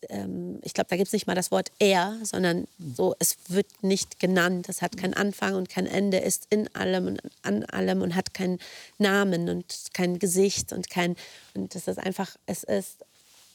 [0.09, 3.67] ähm, ich glaube, da gibt es nicht mal das Wort er, sondern so, es wird
[3.81, 4.69] nicht genannt.
[4.69, 8.33] Es hat keinen Anfang und kein Ende, ist in allem und an allem und hat
[8.33, 8.59] keinen
[8.97, 11.15] Namen und kein Gesicht und kein,
[11.53, 13.05] und das ist einfach, es ist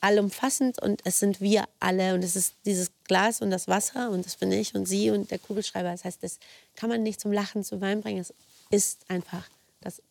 [0.00, 4.24] allumfassend und es sind wir alle und es ist dieses Glas und das Wasser und
[4.24, 5.90] das bin ich und sie und der Kugelschreiber.
[5.90, 6.38] Das heißt, das
[6.76, 8.20] kann man nicht zum Lachen, zu Wein bringen.
[8.20, 8.32] Es
[8.70, 9.48] ist einfach,
[9.80, 10.02] das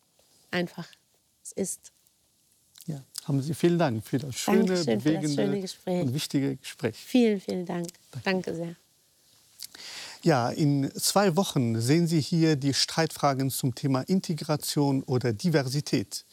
[0.50, 0.88] einfach,
[1.42, 1.92] es ist.
[2.88, 6.02] Ja, haben Sie vielen Dank für das schöne, Dankeschön für das bewegende schöne Gespräch.
[6.02, 6.96] und wichtige Gespräch.
[6.96, 7.86] Vielen, vielen Dank.
[8.24, 8.74] Danke sehr.
[10.22, 16.24] Ja, in zwei Wochen sehen Sie hier die Streitfragen zum Thema Integration oder Diversität.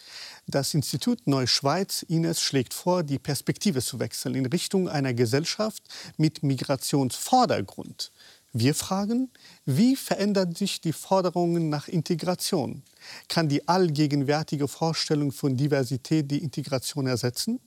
[0.48, 5.84] Das Institut Neuschweiz Ines schlägt vor, die Perspektive zu wechseln in Richtung einer Gesellschaft
[6.18, 8.12] mit Migrationsvordergrund.
[8.58, 9.30] Wir fragen,
[9.66, 12.84] wie verändern sich die Forderungen nach Integration?
[13.28, 17.60] Kann die allgegenwärtige Vorstellung von Diversität die Integration ersetzen?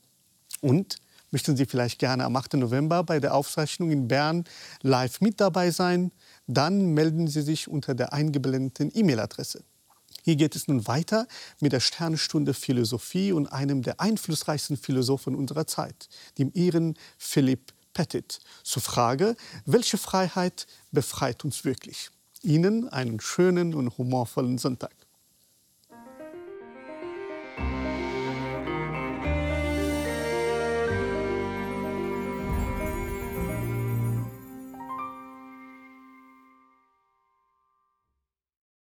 [0.62, 0.97] Und
[1.30, 2.55] möchten Sie vielleicht gerne am 8.
[2.55, 4.45] November bei der Aufzeichnung in Bern
[4.80, 6.11] live mit dabei sein?
[6.47, 9.62] Dann melden Sie sich unter der eingeblendeten E-Mail-Adresse.
[10.22, 11.26] Hier geht es nun weiter
[11.61, 16.09] mit der Sternstunde Philosophie und einem der einflussreichsten Philosophen unserer Zeit,
[16.39, 19.35] dem Iren Philipp Pettit, zur Frage,
[19.67, 22.11] welche Freiheit befreit uns wirklich?
[22.43, 24.95] Ihnen einen schönen und humorvollen Sonntag.